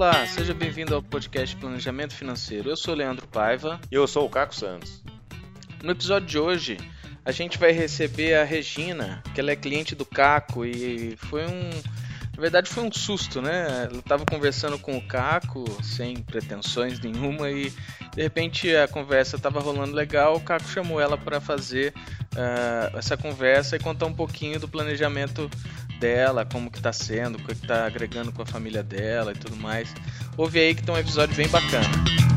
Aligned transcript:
Olá, 0.00 0.26
seja 0.26 0.54
bem-vindo 0.54 0.94
ao 0.94 1.02
podcast 1.02 1.54
Planejamento 1.56 2.14
Financeiro. 2.14 2.70
Eu 2.70 2.76
sou 2.78 2.94
Leandro 2.94 3.26
Paiva. 3.28 3.78
E 3.92 3.96
eu 3.96 4.06
sou 4.06 4.24
o 4.24 4.30
Caco 4.30 4.54
Santos. 4.54 5.04
No 5.82 5.92
episódio 5.92 6.26
de 6.26 6.38
hoje, 6.38 6.78
a 7.22 7.30
gente 7.30 7.58
vai 7.58 7.70
receber 7.70 8.34
a 8.34 8.42
Regina, 8.42 9.22
que 9.34 9.40
ela 9.42 9.50
é 9.50 9.56
cliente 9.56 9.94
do 9.94 10.06
Caco 10.06 10.64
e 10.64 11.16
foi 11.18 11.44
um. 11.44 11.68
Na 12.34 12.40
verdade, 12.40 12.70
foi 12.70 12.82
um 12.82 12.90
susto, 12.90 13.42
né? 13.42 13.90
Eu 13.92 14.00
tava 14.00 14.24
conversando 14.24 14.78
com 14.78 14.96
o 14.96 15.06
Caco, 15.06 15.66
sem 15.82 16.16
pretensões 16.22 16.98
nenhuma, 16.98 17.50
e 17.50 17.70
de 18.14 18.22
repente 18.22 18.74
a 18.74 18.88
conversa 18.88 19.38
tava 19.38 19.60
rolando 19.60 19.94
legal. 19.94 20.34
O 20.34 20.40
Caco 20.40 20.66
chamou 20.66 20.98
ela 20.98 21.18
para 21.18 21.42
fazer 21.42 21.92
uh, 22.34 22.96
essa 22.96 23.18
conversa 23.18 23.76
e 23.76 23.78
contar 23.78 24.06
um 24.06 24.14
pouquinho 24.14 24.58
do 24.58 24.66
planejamento 24.66 25.50
dela, 26.00 26.44
como 26.44 26.70
que 26.70 26.80
tá 26.80 26.92
sendo, 26.92 27.36
o 27.36 27.44
que 27.44 27.54
tá 27.54 27.86
agregando 27.86 28.32
com 28.32 28.42
a 28.42 28.46
família 28.46 28.82
dela 28.82 29.32
e 29.32 29.34
tudo 29.34 29.56
mais. 29.56 29.94
Ouve 30.36 30.58
aí 30.58 30.74
que 30.74 30.82
tem 30.82 30.94
um 30.94 30.98
episódio 30.98 31.36
bem 31.36 31.48
bacana. 31.48 32.29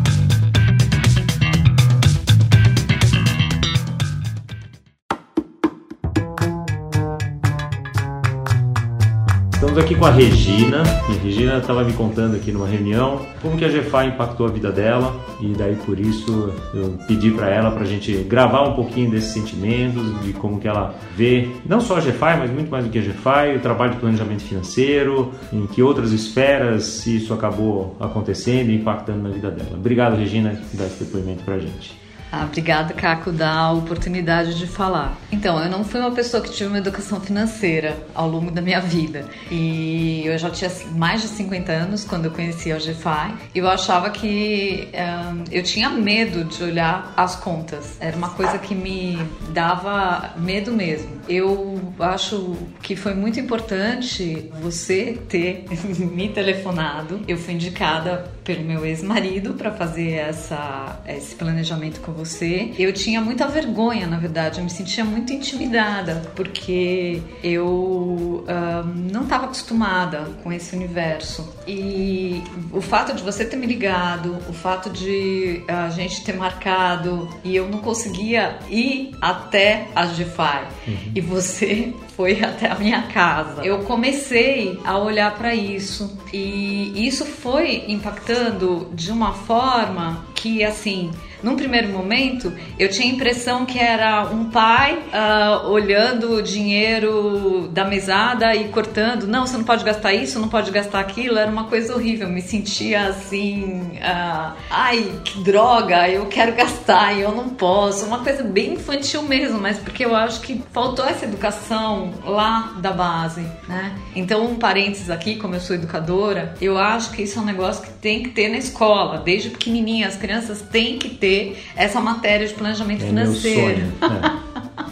Estamos 9.63 9.81
aqui 9.81 9.95
com 9.95 10.05
a 10.05 10.11
Regina. 10.11 10.81
A 10.81 11.23
Regina 11.23 11.57
estava 11.57 11.85
me 11.85 11.93
contando 11.93 12.35
aqui 12.35 12.51
numa 12.51 12.67
reunião 12.67 13.25
como 13.41 13.57
que 13.57 13.63
a 13.63 13.69
GFA 13.69 14.03
impactou 14.03 14.45
a 14.45 14.49
vida 14.49 14.69
dela 14.73 15.15
e 15.39 15.53
daí 15.53 15.73
por 15.85 15.97
isso 15.97 16.53
eu 16.73 16.97
pedi 17.07 17.31
para 17.31 17.49
ela 17.49 17.71
para 17.71 17.83
a 17.83 17.85
gente 17.85 18.11
gravar 18.23 18.63
um 18.63 18.73
pouquinho 18.73 19.09
desses 19.09 19.31
sentimentos, 19.31 20.21
de 20.21 20.33
como 20.33 20.59
que 20.59 20.67
ela 20.67 20.93
vê 21.15 21.47
não 21.65 21.79
só 21.79 21.95
a 21.95 22.01
GFI, 22.01 22.39
mas 22.39 22.51
muito 22.51 22.69
mais 22.69 22.83
do 22.83 22.91
que 22.91 22.99
a 22.99 23.01
GFI, 23.01 23.55
o 23.55 23.59
trabalho 23.61 23.93
de 23.93 23.99
planejamento 23.99 24.43
financeiro, 24.43 25.31
em 25.53 25.65
que 25.65 25.81
outras 25.81 26.11
esferas 26.11 27.07
isso 27.07 27.33
acabou 27.33 27.95
acontecendo 28.01 28.69
e 28.69 28.75
impactando 28.75 29.23
na 29.23 29.29
vida 29.29 29.49
dela. 29.49 29.75
Obrigado, 29.75 30.17
Regina, 30.17 30.49
por 30.49 30.77
dar 30.77 30.87
esse 30.87 31.05
depoimento 31.05 31.41
para 31.45 31.55
a 31.55 31.59
gente. 31.59 32.02
Ah, 32.35 32.49
Caco, 32.97 33.31
da 33.31 33.71
oportunidade 33.71 34.57
de 34.57 34.65
falar. 34.65 35.15
Então, 35.31 35.63
eu 35.63 35.69
não 35.69 35.83
fui 35.83 35.99
uma 35.99 36.09
pessoa 36.09 36.41
que 36.41 36.49
tive 36.49 36.67
uma 36.67 36.79
educação 36.79 37.21
financeira 37.21 37.95
ao 38.15 38.27
longo 38.27 38.49
da 38.49 38.59
minha 38.59 38.81
vida. 38.81 39.23
E 39.51 40.23
eu 40.25 40.35
já 40.39 40.49
tinha 40.49 40.71
mais 40.95 41.21
de 41.21 41.27
50 41.27 41.71
anos 41.71 42.03
quando 42.03 42.25
eu 42.25 42.31
conheci 42.31 42.71
a 42.71 42.77
GFI. 42.77 43.35
E 43.53 43.59
eu 43.59 43.69
achava 43.69 44.09
que 44.09 44.89
um, 44.93 45.43
eu 45.51 45.61
tinha 45.61 45.91
medo 45.91 46.43
de 46.43 46.63
olhar 46.63 47.13
as 47.15 47.35
contas. 47.35 47.97
Era 47.99 48.17
uma 48.17 48.29
coisa 48.31 48.57
que 48.57 48.73
me 48.73 49.19
dava 49.49 50.33
medo 50.35 50.71
mesmo. 50.71 51.21
Eu 51.29 51.93
acho 51.99 52.57
que 52.81 52.95
foi 52.95 53.13
muito 53.13 53.39
importante 53.39 54.51
você 54.59 55.19
ter 55.29 55.65
me 55.99 56.29
telefonado. 56.29 57.21
Eu 57.27 57.37
fui 57.37 57.53
indicada 57.53 58.31
pelo 58.43 58.63
meu 58.63 58.83
ex-marido 58.83 59.53
para 59.53 59.71
fazer 59.71 60.13
essa, 60.13 60.99
esse 61.07 61.35
planejamento 61.35 62.01
com 62.01 62.11
você 62.11 62.22
você. 62.23 62.71
Eu 62.77 62.93
tinha 62.93 63.21
muita 63.21 63.47
vergonha, 63.47 64.07
na 64.07 64.17
verdade, 64.17 64.59
eu 64.59 64.63
me 64.63 64.69
sentia 64.69 65.03
muito 65.03 65.33
intimidada, 65.33 66.21
porque 66.35 67.21
eu 67.43 68.45
uh, 68.47 68.87
não 69.11 69.23
estava 69.23 69.45
acostumada 69.45 70.29
com 70.43 70.51
esse 70.51 70.75
universo. 70.75 71.53
E 71.67 72.41
o 72.71 72.81
fato 72.81 73.13
de 73.13 73.21
você 73.21 73.45
ter 73.45 73.57
me 73.57 73.67
ligado, 73.67 74.37
o 74.47 74.53
fato 74.53 74.89
de 74.89 75.63
a 75.67 75.89
gente 75.89 76.23
ter 76.23 76.33
marcado 76.33 77.29
e 77.43 77.55
eu 77.55 77.67
não 77.67 77.79
conseguia 77.79 78.57
ir 78.69 79.11
até 79.21 79.87
a 79.95 80.05
GFI 80.05 80.67
uhum. 80.87 81.11
e 81.15 81.21
você 81.21 81.93
foi 82.15 82.41
até 82.43 82.69
a 82.69 82.75
minha 82.75 83.03
casa. 83.03 83.63
Eu 83.63 83.79
comecei 83.83 84.79
a 84.83 84.97
olhar 84.97 85.35
para 85.37 85.53
isso 85.53 86.17
e 86.31 87.07
isso 87.07 87.25
foi 87.25 87.85
impactando 87.87 88.89
de 88.93 89.11
uma 89.11 89.33
forma 89.33 90.25
que 90.35 90.63
assim 90.63 91.11
num 91.43 91.57
primeiro 91.57 91.89
momento, 91.89 92.53
eu 92.79 92.89
tinha 92.89 93.11
a 93.11 93.15
impressão 93.15 93.65
que 93.65 93.77
era 93.77 94.25
um 94.31 94.45
pai 94.45 94.97
uh, 94.97 95.69
olhando 95.69 96.35
o 96.35 96.41
dinheiro 96.41 97.67
da 97.73 97.83
mesada 97.83 98.55
e 98.55 98.69
cortando. 98.69 99.27
Não, 99.27 99.45
você 99.45 99.57
não 99.57 99.65
pode 99.65 99.83
gastar 99.83 100.13
isso, 100.13 100.39
não 100.39 100.47
pode 100.47 100.71
gastar 100.71 101.01
aquilo. 101.01 101.37
Era 101.37 101.51
uma 101.51 101.65
coisa 101.65 101.93
horrível. 101.93 102.27
Eu 102.27 102.33
me 102.33 102.41
sentia 102.41 103.07
assim, 103.07 103.81
uh, 103.97 104.53
ai, 104.69 105.19
que 105.25 105.43
droga, 105.43 106.07
eu 106.09 106.27
quero 106.27 106.53
gastar 106.53 107.13
e 107.13 107.21
eu 107.21 107.33
não 107.33 107.49
posso. 107.49 108.05
Uma 108.05 108.19
coisa 108.19 108.41
bem 108.41 108.75
infantil 108.75 109.23
mesmo, 109.23 109.59
mas 109.59 109.77
porque 109.77 110.05
eu 110.05 110.15
acho 110.15 110.39
que 110.39 110.63
faltou 110.71 111.05
essa 111.05 111.25
educação 111.25 112.13
lá 112.23 112.73
da 112.79 112.93
base, 112.93 113.41
né? 113.67 113.93
Então, 114.15 114.45
um 114.45 114.55
parênteses 114.55 115.09
aqui, 115.09 115.35
como 115.35 115.55
eu 115.55 115.59
sou 115.59 115.75
educadora, 115.75 116.55
eu 116.61 116.77
acho 116.77 117.11
que 117.11 117.23
isso 117.23 117.37
é 117.37 117.41
um 117.41 117.45
negócio 117.45 117.83
que 117.83 117.91
tem 117.91 118.23
que 118.23 118.29
ter 118.29 118.47
na 118.47 118.57
escola, 118.57 119.17
desde 119.17 119.49
pequenininha. 119.49 120.07
As 120.07 120.15
crianças 120.15 120.61
têm 120.61 120.97
que 120.97 121.09
ter 121.09 121.32
ter 121.33 121.63
essa 121.75 121.99
matéria 121.99 122.47
de 122.47 122.53
planejamento 122.53 123.03
é 123.03 123.07
financeiro. 123.07 123.81
Meu 123.81 124.09
sonho. 124.09 124.43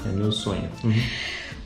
É, 0.06 0.10
é 0.10 0.12
meu 0.12 0.32
sonho. 0.32 0.70
Uhum. 0.84 0.94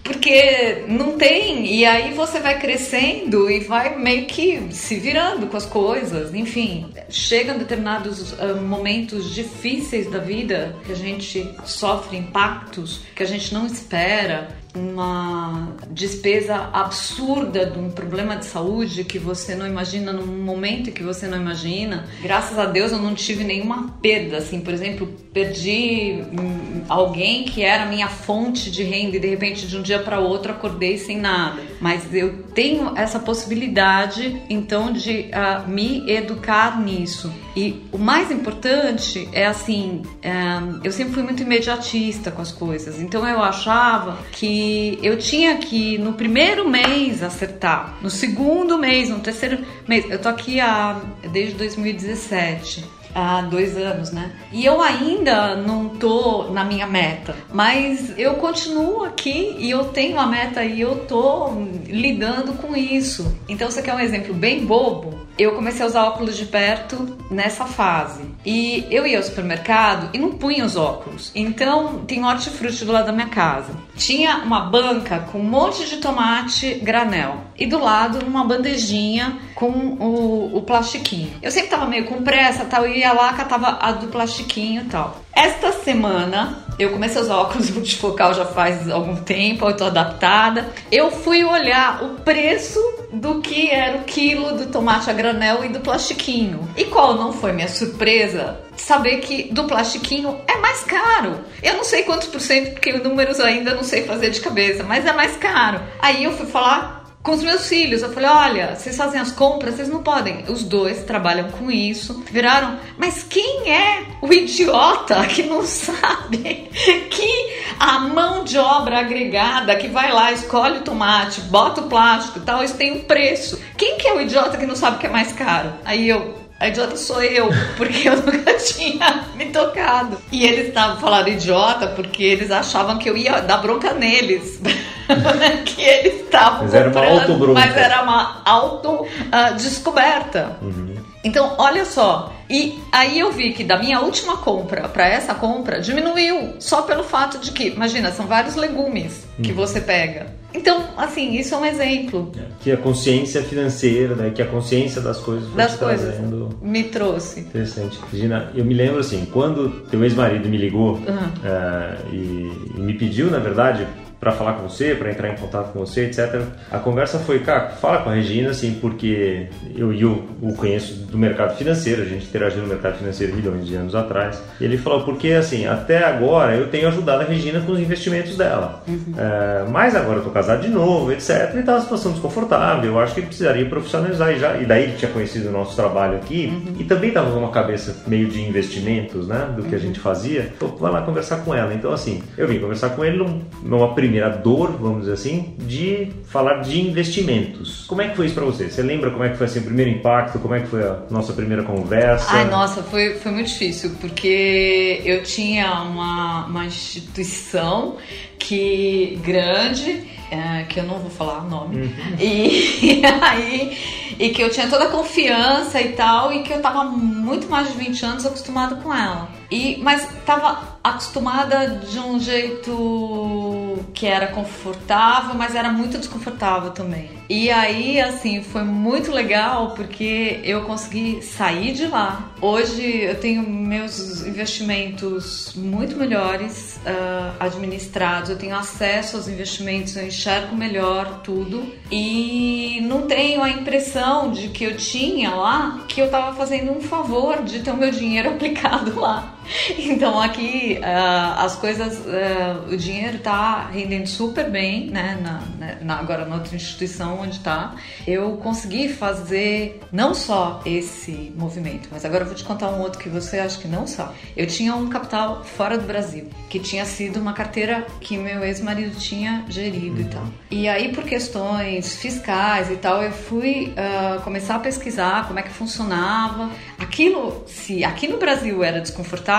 Porque 0.04 0.86
não 0.88 1.18
tem, 1.18 1.66
e 1.66 1.84
aí 1.84 2.14
você 2.14 2.40
vai 2.40 2.60
crescendo 2.60 3.50
e 3.50 3.62
vai 3.62 3.98
meio 3.98 4.28
que 4.28 4.72
se 4.72 5.00
virando 5.00 5.48
com 5.48 5.58
as 5.58 5.66
coisas. 5.66 6.32
Enfim, 6.32 6.92
chegam 7.10 7.58
determinados 7.58 8.34
uh, 8.34 8.62
momentos 8.62 9.34
difíceis 9.34 10.08
da 10.12 10.20
vida 10.20 10.76
que 10.86 10.92
a 10.92 10.96
gente 10.96 11.50
sofre 11.66 12.18
impactos 12.18 13.02
que 13.16 13.24
a 13.24 13.26
gente 13.26 13.52
não 13.52 13.66
espera 13.66 14.50
uma 14.76 15.70
despesa 15.90 16.70
absurda 16.74 17.66
de 17.66 17.80
um 17.80 17.90
problema 17.90 18.36
de 18.36 18.46
saúde 18.46 19.04
que 19.04 19.18
você 19.18 19.56
não 19.56 19.66
imagina 19.66 20.12
num 20.12 20.44
momento 20.44 20.92
que 20.92 21.04
você 21.04 21.28
não 21.28 21.38
imagina. 21.38 22.06
Graças 22.22 22.58
a 22.60 22.66
Deus 22.66 22.92
eu 22.92 23.00
não 23.00 23.14
tive 23.14 23.44
nenhuma 23.44 23.96
perda, 24.02 24.38
assim, 24.38 24.60
por 24.62 24.74
exemplo, 24.74 25.08
perdi 25.34 26.24
hum, 26.32 26.84
alguém 26.90 27.46
que 27.46 27.62
era 27.62 27.86
minha 27.86 28.08
fonte 28.08 28.70
de 28.70 28.84
renda 28.84 29.18
e 29.18 29.20
de 29.20 29.28
repente 29.28 29.68
de 29.68 29.78
um 29.78 29.82
dia 29.82 30.00
para 30.00 30.20
outro 30.20 30.52
acordei 30.52 30.98
sem 30.98 31.20
nada. 31.20 31.62
Mas 31.80 32.14
eu 32.14 32.44
tenho 32.54 32.98
essa 32.98 33.20
possibilidade 33.20 34.42
então 34.50 34.92
de 34.92 35.30
uh, 35.32 35.70
me 35.70 36.10
educar 36.10 36.82
nisso. 36.82 37.32
E 37.56 37.84
o 37.92 37.98
mais 37.98 38.32
importante 38.32 39.30
é 39.32 39.46
assim, 39.46 40.02
um, 40.04 40.82
eu 40.84 40.92
sempre 40.92 41.14
fui 41.14 41.24
muito 41.24 41.42
imediatista 41.42 42.30
com 42.30 42.42
as 42.42 42.52
coisas, 42.52 43.00
então 43.00 43.26
eu 43.28 43.42
achava 43.42 44.18
que 44.34 44.65
eu 45.02 45.18
tinha 45.18 45.58
que 45.58 45.98
no 45.98 46.14
primeiro 46.14 46.70
mês 46.70 47.24
acertar, 47.24 47.98
no 48.02 48.10
segundo 48.10 48.78
mês, 48.78 49.10
no 49.10 49.20
terceiro 49.20 49.66
mês. 49.88 50.06
Eu 50.10 50.20
tô 50.20 50.30
aqui 50.30 50.60
há, 50.60 51.02
desde 51.32 51.56
2017 51.56 52.84
há 53.16 53.42
dois 53.42 53.78
anos, 53.78 54.12
né? 54.12 54.34
E 54.52 54.66
eu 54.66 54.82
ainda 54.82 55.56
não 55.56 55.88
tô 55.88 56.50
na 56.52 56.66
minha 56.66 56.86
meta, 56.86 57.34
mas 57.54 58.14
eu 58.18 58.34
continuo 58.36 59.06
aqui 59.06 59.56
e 59.58 59.72
eu 59.72 59.86
tenho 59.86 60.20
a 60.20 60.28
meta 60.28 60.64
e 60.66 60.82
eu 60.82 61.06
tô 61.06 61.50
lidando 61.88 62.54
com 62.54 62.76
isso. 62.76 63.34
Então, 63.48 63.72
você 63.72 63.82
quer 63.82 63.96
um 63.96 64.00
exemplo 64.00 64.34
bem 64.34 64.66
bobo? 64.66 65.26
eu 65.38 65.54
comecei 65.54 65.84
a 65.84 65.88
usar 65.88 66.04
óculos 66.06 66.38
de 66.38 66.46
perto 66.46 67.18
nessa 67.30 67.66
fase. 67.66 68.24
E 68.46 68.86
eu 68.90 69.06
ia 69.06 69.18
ao 69.18 69.24
supermercado 69.24 70.10
e 70.14 70.18
não 70.18 70.32
punha 70.32 70.66
os 70.66 70.76
óculos. 70.76 71.32
Então, 71.36 72.06
tem 72.06 72.24
hortifruti 72.24 72.86
do 72.86 72.92
lado 72.92 73.08
da 73.08 73.12
minha 73.12 73.28
casa. 73.28 73.74
Tinha 73.98 74.38
uma 74.38 74.62
banca 74.62 75.20
com 75.32 75.40
um 75.40 75.44
monte 75.44 75.86
de 75.86 75.98
tomate 75.98 76.76
granel. 76.76 77.42
E 77.58 77.66
do 77.66 77.80
lado, 77.80 78.26
uma 78.26 78.44
bandejinha 78.44 79.38
com 79.56 79.70
o, 79.70 80.58
o 80.58 80.62
plastiquinho. 80.62 81.32
Eu 81.42 81.50
sempre 81.50 81.70
tava 81.70 81.86
meio 81.86 82.06
com 82.06 82.22
pressa 82.22 82.66
tal, 82.66 82.86
e 82.88 83.00
ia 83.00 83.14
lá, 83.14 83.32
catava 83.34 83.78
a 83.82 83.94
do 83.94 84.08
plastiquinho 84.08 84.82
e 84.82 84.86
tal. 84.86 85.22
Esta 85.34 85.72
semana, 85.72 86.66
eu 86.78 86.92
comecei 86.92 87.20
a 87.20 87.24
usar 87.24 87.38
óculos 87.38 87.70
multifocal 87.76 88.34
já 88.34 88.46
faz 88.46 88.90
algum 88.90 89.16
tempo, 89.16 89.66
eu 89.66 89.76
tô 89.76 89.86
adaptada. 89.86 90.70
Eu 90.92 91.12
fui 91.12 91.44
olhar 91.44 92.04
o 92.04 92.16
preço 92.22 92.80
do 93.12 93.42
que 93.42 93.70
era 93.70 93.98
o 93.98 94.04
quilo 94.04 94.58
do 94.58 94.68
tomate 94.68 95.10
a 95.10 95.14
granel 95.14 95.64
e 95.64 95.70
do 95.70 95.80
plastiquinho. 95.80 96.68
E 96.76 96.86
qual 96.86 97.16
não 97.16 97.32
foi 97.32 97.54
minha 97.54 97.70
surpresa? 97.70 98.60
Saber 98.78 99.18
que 99.20 99.52
do 99.54 99.66
plastiquinho 99.66 100.42
é 100.48 100.58
mais 100.58 100.84
caro. 100.84 101.40
Eu 101.62 101.76
não 101.76 101.84
sei 101.84 102.04
quantos 102.04 102.28
por 102.28 102.40
cento, 102.40 102.74
porque 102.74 102.94
números 102.94 103.40
ainda 103.40 103.74
não 103.74 103.84
sei 103.84 104.04
fazer 104.04 104.30
de 104.30 104.42
cabeça, 104.42 104.84
mas 104.84 105.06
é 105.06 105.14
mais 105.14 105.36
caro. 105.38 105.82
Aí 106.00 106.24
eu 106.24 106.32
fui 106.34 106.46
falar 106.46 107.06
com 107.26 107.32
os 107.32 107.44
meus 107.44 107.68
filhos. 107.68 108.04
Eu 108.04 108.14
falei: 108.14 108.30
olha, 108.30 108.76
vocês 108.76 108.96
fazem 108.96 109.20
as 109.20 109.32
compras, 109.32 109.76
vocês 109.76 109.90
não 109.90 110.04
podem. 110.04 110.46
Os 110.48 110.64
dois 110.64 111.04
trabalham 111.04 111.50
com 111.52 111.70
isso. 111.70 112.24
Viraram, 112.32 112.78
mas 112.98 113.24
quem 113.24 113.70
é 113.70 114.04
o 114.22 114.32
idiota 114.32 115.26
que 115.26 115.44
não 115.44 115.66
sabe 115.66 116.70
que 117.10 117.56
a 117.80 118.00
mão 118.00 118.44
de 118.44 118.58
obra 118.58 119.00
agregada 119.00 119.76
que 119.76 119.88
vai 119.88 120.12
lá, 120.14 120.32
escolhe 120.32 120.78
o 120.78 120.84
tomate, 120.84 121.42
bota 121.42 121.82
o 121.82 121.90
plástico 121.90 122.40
e 122.40 122.42
tal, 122.44 122.64
isso 122.64 122.78
tem 122.78 122.94
um 122.94 123.04
preço? 123.04 123.60
Quem 123.76 123.98
que 123.98 124.08
é 124.08 124.14
o 124.14 124.22
idiota 124.22 124.58
que 124.58 124.66
não 124.66 124.76
sabe 124.76 125.00
que 125.00 125.08
é 125.08 125.10
mais 125.10 125.34
caro? 125.34 125.74
Aí 125.84 126.08
eu, 126.08 126.45
a 126.60 126.70
idiota 126.70 126.96
sou 126.96 127.22
eu, 127.22 127.50
porque 127.76 128.08
eu 128.08 128.16
nunca 128.24 128.54
tinha 128.56 129.26
me 129.36 129.48
tocado. 129.48 130.18
E 130.32 130.46
eles 130.46 130.68
estavam 130.68 130.98
falando 130.98 131.28
idiota 131.28 131.88
porque 131.88 132.24
eles 132.24 132.50
achavam 132.50 132.98
que 132.98 133.10
eu 133.10 133.18
ia 133.18 133.42
dar 133.42 133.58
bronca 133.58 133.94
neles. 133.94 134.62
que 135.66 135.82
eles 135.82 136.22
estavam 136.22 136.64
Mas 136.64 136.74
era 136.74 136.90
uma 136.90 137.06
auto-bronca. 137.06 137.60
Mas 137.60 137.78
era 137.78 138.02
uma 138.02 138.42
auto-descoberta. 138.46 140.58
Uh, 140.62 140.66
uhum. 140.66 140.96
Então, 141.24 141.56
olha 141.58 141.86
só. 141.86 142.34
E 142.50 142.80
aí 142.92 143.20
eu 143.20 143.32
vi 143.32 143.52
que 143.52 143.64
da 143.64 143.78
minha 143.78 144.00
última 144.00 144.38
compra 144.38 144.88
para 144.88 145.08
essa 145.08 145.34
compra 145.34 145.82
diminuiu 145.82 146.56
só 146.60 146.84
pelo 146.84 147.04
fato 147.04 147.40
de 147.40 147.52
que, 147.52 147.70
imagina, 147.70 148.12
são 148.12 148.28
vários 148.28 148.56
legumes 148.56 149.28
que 149.42 149.50
uhum. 149.50 149.56
você 149.56 149.82
pega. 149.82 150.28
Então, 150.56 150.86
assim, 150.96 151.34
isso 151.34 151.54
é 151.54 151.58
um 151.58 151.66
exemplo. 151.66 152.32
É, 152.38 152.44
que 152.62 152.72
a 152.72 152.78
consciência 152.78 153.44
financeira, 153.44 154.16
né, 154.16 154.32
que 154.34 154.42
a 154.42 154.46
consciência 154.46 155.02
das 155.02 155.20
coisas 155.20 155.48
foi 155.50 155.58
das 155.58 155.76
coisas 155.76 156.16
trazendo... 156.16 156.50
me 156.62 156.84
trouxe. 156.84 157.42
Interessante. 157.42 158.00
Regina, 158.12 158.52
eu 158.56 158.64
me 158.64 158.74
lembro 158.74 159.00
assim, 159.00 159.28
quando 159.32 159.70
teu 159.90 160.04
ex-marido 160.04 160.48
me 160.48 160.58
ligou 160.58 160.94
uhum. 160.94 161.00
uh, 161.00 162.14
e, 162.14 162.78
e 162.78 162.80
me 162.80 162.94
pediu, 162.94 163.30
na 163.30 163.40
verdade, 163.40 163.86
para 164.26 164.32
falar 164.32 164.54
com 164.54 164.68
você, 164.68 164.96
para 164.96 165.12
entrar 165.12 165.30
em 165.30 165.36
contato 165.36 165.72
com 165.72 165.78
você, 165.78 166.06
etc. 166.06 166.42
A 166.72 166.80
conversa 166.80 167.20
foi, 167.20 167.38
cara, 167.42 167.70
fala 167.70 168.00
com 168.00 168.10
a 168.10 168.14
Regina, 168.16 168.50
assim, 168.50 168.74
porque 168.82 169.50
eu, 169.78 169.94
eu 169.94 170.26
o 170.42 170.52
conheço 170.56 170.96
do 170.96 171.16
mercado 171.16 171.56
financeiro, 171.56 172.02
a 172.02 172.06
gente 172.06 172.26
interagiu 172.26 172.64
no 172.64 172.68
mercado 172.68 172.98
financeiro 172.98 173.36
milhões 173.36 173.68
de 173.68 173.76
anos 173.76 173.94
atrás. 173.94 174.42
E 174.60 174.64
ele 174.66 174.80
falou, 174.80 175.04
porque 175.04 175.32
assim, 175.34 175.68
até 175.68 176.04
agora 176.04 176.56
eu 176.56 176.72
tenho 176.72 176.88
ajudado 176.88 177.22
a 177.22 177.26
Regina 177.26 177.62
com 177.62 177.74
os 177.74 177.80
investimentos 177.80 178.36
dela. 178.36 178.82
Uhum. 178.88 179.14
É, 179.16 179.70
mas 179.70 179.96
agora 179.96 180.18
eu 180.18 180.24
tô 180.24 180.32
casado 180.32 180.64
de 180.64 180.70
novo, 180.70 181.12
etc. 181.12 181.54
E 181.56 181.62
tá 181.62 181.74
uma 181.74 181.82
situação 181.82 182.12
desconfortável, 182.12 182.94
eu 182.94 183.00
acho 183.00 183.14
que 183.14 183.22
precisaria 183.22 183.70
profissionalizar. 183.70 184.32
E, 184.32 184.40
já, 184.40 184.58
e 184.58 184.66
daí 184.66 184.86
ele 184.86 184.94
tinha 184.98 185.12
conhecido 185.12 185.50
o 185.50 185.52
nosso 185.52 185.76
trabalho 185.76 186.16
aqui 186.16 186.48
uhum. 186.48 186.78
e 186.80 186.84
também 186.84 187.12
tava 187.12 187.30
numa 187.30 187.52
cabeça 187.52 187.96
meio 188.08 188.28
de 188.28 188.42
investimentos, 188.42 189.28
né, 189.28 189.54
do 189.56 189.62
que 189.62 189.70
uhum. 189.70 189.76
a 189.76 189.80
gente 189.80 190.00
fazia. 190.00 190.52
Então, 190.56 190.76
vai 190.80 190.92
lá 190.92 191.04
conversar 191.04 191.38
com 191.46 191.54
ela. 191.54 191.76
Então, 191.76 191.94
assim, 191.94 192.24
eu 192.36 192.48
vim 192.48 192.58
conversar 192.58 192.90
com 192.90 193.06
ele 193.06 193.24
numa 193.62 193.94
primeira 193.94 194.15
primeira 194.16 194.30
dor, 194.30 194.78
vamos 194.80 195.02
dizer 195.02 195.14
assim, 195.14 195.54
de 195.60 196.12
falar 196.28 196.62
de 196.62 196.80
investimentos. 196.80 197.86
Como 197.86 198.02
é 198.02 198.08
que 198.08 198.16
foi 198.16 198.28
isso 198.28 198.36
para 198.36 198.46
você? 198.46 198.70
Você 198.70 198.82
lembra 198.82 199.12
como 199.12 199.24
é 199.24 199.30
que 199.30 199.38
foi 199.38 199.46
assim, 199.46 199.60
o 199.60 199.64
primeiro 199.64 199.92
impacto? 199.92 200.40
Como 200.40 200.56
é 200.56 200.62
que 200.62 200.68
foi 200.68 200.84
a 200.84 201.00
nossa 201.10 201.34
primeira 201.34 201.64
conversa? 201.64 202.28
Ai, 202.30 202.46
nossa, 202.50 202.82
foi, 202.82 203.16
foi 203.16 203.32
muito 203.32 203.48
difícil, 203.48 203.92
porque 204.00 205.02
eu 205.04 205.22
tinha 205.24 205.82
uma, 205.82 206.46
uma 206.46 206.66
instituição 206.66 207.98
que 208.40 209.20
grande, 209.22 210.04
é, 210.32 210.64
que 210.64 210.80
eu 210.80 210.84
não 210.84 211.00
vou 211.00 211.10
falar 211.10 211.44
o 211.44 211.50
nome, 211.50 211.82
uhum. 211.82 211.92
e, 212.20 213.02
e 213.02 213.06
aí 213.22 213.78
e 214.18 214.30
que 214.30 214.42
eu 214.42 214.50
tinha 214.50 214.68
toda 214.68 214.86
a 214.86 214.90
confiança 214.90 215.82
e 215.82 215.90
tal, 215.90 216.32
e 216.32 216.42
que 216.42 216.54
eu 216.54 216.62
tava 216.62 216.86
muito 216.86 217.50
mais 217.50 217.68
de 217.68 217.78
20 217.78 218.06
anos 218.06 218.26
acostumada 218.26 218.76
com 218.78 218.94
ela. 218.94 219.30
E, 219.56 219.78
mas 219.82 220.06
tava 220.26 220.76
acostumada 220.84 221.68
de 221.68 221.98
um 221.98 222.20
jeito 222.20 223.80
que 223.94 224.06
era 224.06 224.28
confortável, 224.28 225.34
mas 225.34 225.56
era 225.56 225.72
muito 225.72 225.98
desconfortável 225.98 226.72
também. 226.72 227.10
E 227.30 227.50
aí, 227.50 228.00
assim, 228.00 228.44
foi 228.44 228.64
muito 228.64 229.12
legal 229.12 229.72
porque 229.72 230.42
eu 230.44 230.64
consegui 230.66 231.24
sair 231.24 231.72
de 231.72 231.88
lá. 231.88 232.32
Hoje 232.42 232.86
eu 233.02 233.16
tenho 233.16 233.50
meus 233.50 234.24
investimentos 234.26 235.54
muito 235.56 235.96
melhores 235.96 236.78
uh, 236.86 237.34
administrados, 237.40 238.30
eu 238.30 238.38
tenho 238.38 238.56
acesso 238.56 239.16
aos 239.16 239.28
investimentos, 239.28 239.96
eu 239.96 240.06
enxergo 240.06 240.56
melhor 240.56 241.22
tudo 241.24 241.66
e 241.90 242.80
não 242.84 243.04
tenho 243.04 243.42
a 243.42 243.50
impressão 243.50 244.32
de 244.32 244.50
que 244.50 244.66
eu 244.66 244.78
tinha 244.78 245.32
lá 245.32 245.86
que 245.88 246.02
eu 246.02 246.06
estava 246.06 246.36
fazendo 246.36 246.72
um 246.72 246.82
favor 246.82 247.42
de 247.42 247.62
ter 247.62 247.72
o 247.72 247.78
meu 247.78 247.90
dinheiro 247.90 248.30
aplicado 248.36 249.00
lá. 249.00 249.36
Então 249.78 250.20
aqui 250.20 250.80
uh, 250.80 251.40
as 251.40 251.56
coisas, 251.56 252.00
uh, 252.00 252.74
o 252.74 252.78
dinheiro 252.78 253.18
está 253.18 253.68
rendendo 253.68 254.08
super 254.08 254.50
bem, 254.50 254.88
né? 254.88 255.18
Na, 255.22 255.76
na, 255.82 256.00
agora 256.00 256.26
na 256.26 256.36
outra 256.36 256.56
instituição 256.56 257.20
onde 257.22 257.38
está, 257.38 257.76
eu 258.06 258.38
consegui 258.38 258.90
fazer 258.90 259.80
não 259.92 260.14
só 260.14 260.62
esse 260.66 261.34
movimento, 261.36 261.90
mas 261.92 262.04
agora 262.06 262.24
eu 262.24 262.28
vou 262.28 262.36
te 262.36 262.44
contar 262.44 262.70
um 262.70 262.82
outro 262.82 263.00
que 263.00 263.10
você 263.10 263.40
acha 263.40 263.60
que 263.60 263.68
não 263.68 263.88
sabe. 263.88 264.16
Eu 264.36 264.48
tinha 264.48 264.76
um 264.76 264.90
capital 264.90 265.44
fora 265.44 265.78
do 265.78 265.86
Brasil, 265.86 266.30
que 266.50 266.60
tinha 266.60 266.86
sido 266.86 267.20
uma 267.20 267.34
carteira 267.34 267.86
que 268.02 268.18
meu 268.18 268.44
ex-marido 268.44 268.98
tinha 268.98 269.46
gerido 269.48 270.02
e 270.02 270.06
tal. 270.06 270.28
E 270.52 270.68
aí 270.68 270.94
por 270.94 271.04
questões 271.04 271.96
fiscais 271.96 272.72
e 272.72 272.76
tal, 272.76 273.04
eu 273.04 273.12
fui 273.12 273.74
uh, 273.74 274.22
começar 274.22 274.56
a 274.56 274.60
pesquisar 274.60 275.28
como 275.28 275.40
é 275.40 275.42
que 275.42 275.52
funcionava. 275.52 276.50
Aquilo, 276.78 277.44
se 277.48 277.84
aqui 277.84 278.08
no 278.08 278.18
Brasil 278.18 278.64
era 278.64 278.80
desconfortável 278.82 279.35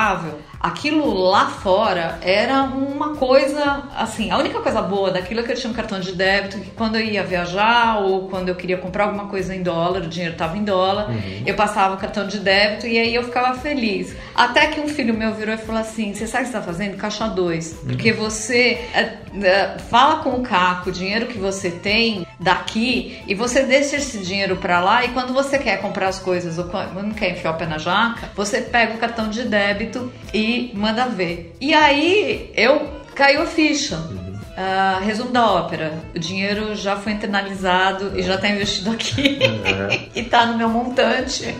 aquilo 0.60 1.12
lá 1.14 1.46
fora 1.46 2.18
era 2.22 2.62
uma 2.62 3.14
coisa, 3.14 3.84
assim, 3.96 4.30
a 4.30 4.38
única 4.38 4.60
coisa 4.60 4.82
boa 4.82 5.10
daquilo 5.10 5.40
é 5.40 5.42
que 5.42 5.52
eu 5.52 5.56
tinha 5.56 5.70
um 5.70 5.74
cartão 5.74 6.00
de 6.00 6.12
débito, 6.12 6.58
que 6.58 6.70
quando 6.70 6.96
eu 6.96 7.02
ia 7.02 7.22
viajar 7.22 7.98
ou 8.00 8.28
quando 8.28 8.48
eu 8.48 8.54
queria 8.54 8.76
comprar 8.76 9.04
alguma 9.04 9.26
coisa 9.26 9.54
em 9.54 9.62
dólar, 9.62 10.02
o 10.02 10.08
dinheiro 10.08 10.32
estava 10.32 10.56
em 10.56 10.64
dólar, 10.64 11.10
uhum. 11.10 11.42
eu 11.46 11.54
passava 11.54 11.94
o 11.94 11.98
cartão 11.98 12.26
de 12.26 12.38
débito 12.38 12.86
e 12.86 12.98
aí 12.98 13.14
eu 13.14 13.22
ficava 13.22 13.56
feliz. 13.58 14.14
Até 14.34 14.66
que 14.66 14.80
um 14.80 14.88
filho 14.88 15.14
meu 15.14 15.34
virou 15.34 15.54
e 15.54 15.58
falou 15.58 15.80
assim: 15.80 16.12
Você 16.12 16.26
sabe 16.26 16.44
o 16.44 16.46
que 16.46 16.52
você 16.52 16.58
está 16.58 16.72
fazendo? 16.72 16.96
Caixa 16.96 17.28
2. 17.28 17.72
Uhum. 17.72 17.78
Porque 17.88 18.12
você 18.12 18.78
é, 18.92 19.18
é, 19.42 19.78
fala 19.90 20.16
com 20.16 20.30
o 20.30 20.42
Caco 20.42 20.90
o 20.90 20.92
dinheiro 20.92 21.26
que 21.26 21.38
você 21.38 21.70
tem 21.70 22.26
daqui 22.38 23.22
e 23.26 23.34
você 23.34 23.62
deixa 23.62 23.96
esse 23.96 24.18
dinheiro 24.18 24.56
para 24.56 24.80
lá 24.80 25.04
e 25.04 25.08
quando 25.08 25.32
você 25.32 25.58
quer 25.58 25.80
comprar 25.80 26.08
as 26.08 26.18
coisas 26.18 26.58
ou 26.58 26.64
quando 26.64 27.14
quer 27.14 27.30
enfiar 27.30 27.52
o 27.52 27.54
pé 27.54 27.66
na 27.66 27.78
jaca, 27.78 28.30
você 28.34 28.60
pega 28.60 28.94
o 28.94 28.98
cartão 28.98 29.28
de 29.28 29.44
débito 29.86 30.12
e 30.34 30.70
manda 30.74 31.06
ver. 31.06 31.54
E 31.60 31.72
aí 31.72 32.50
eu 32.54 32.88
caiu 33.14 33.42
a 33.42 33.46
ficha. 33.46 33.96
Uh, 33.96 35.04
resumo 35.04 35.30
da 35.30 35.52
ópera: 35.52 35.92
o 36.14 36.18
dinheiro 36.18 36.74
já 36.74 36.96
foi 36.96 37.12
internalizado 37.12 38.18
e 38.18 38.22
já 38.22 38.36
está 38.36 38.48
investido 38.48 38.90
aqui 38.90 39.38
uhum. 39.42 40.08
e 40.14 40.20
está 40.20 40.46
no 40.46 40.56
meu 40.56 40.68
montante. 40.68 41.54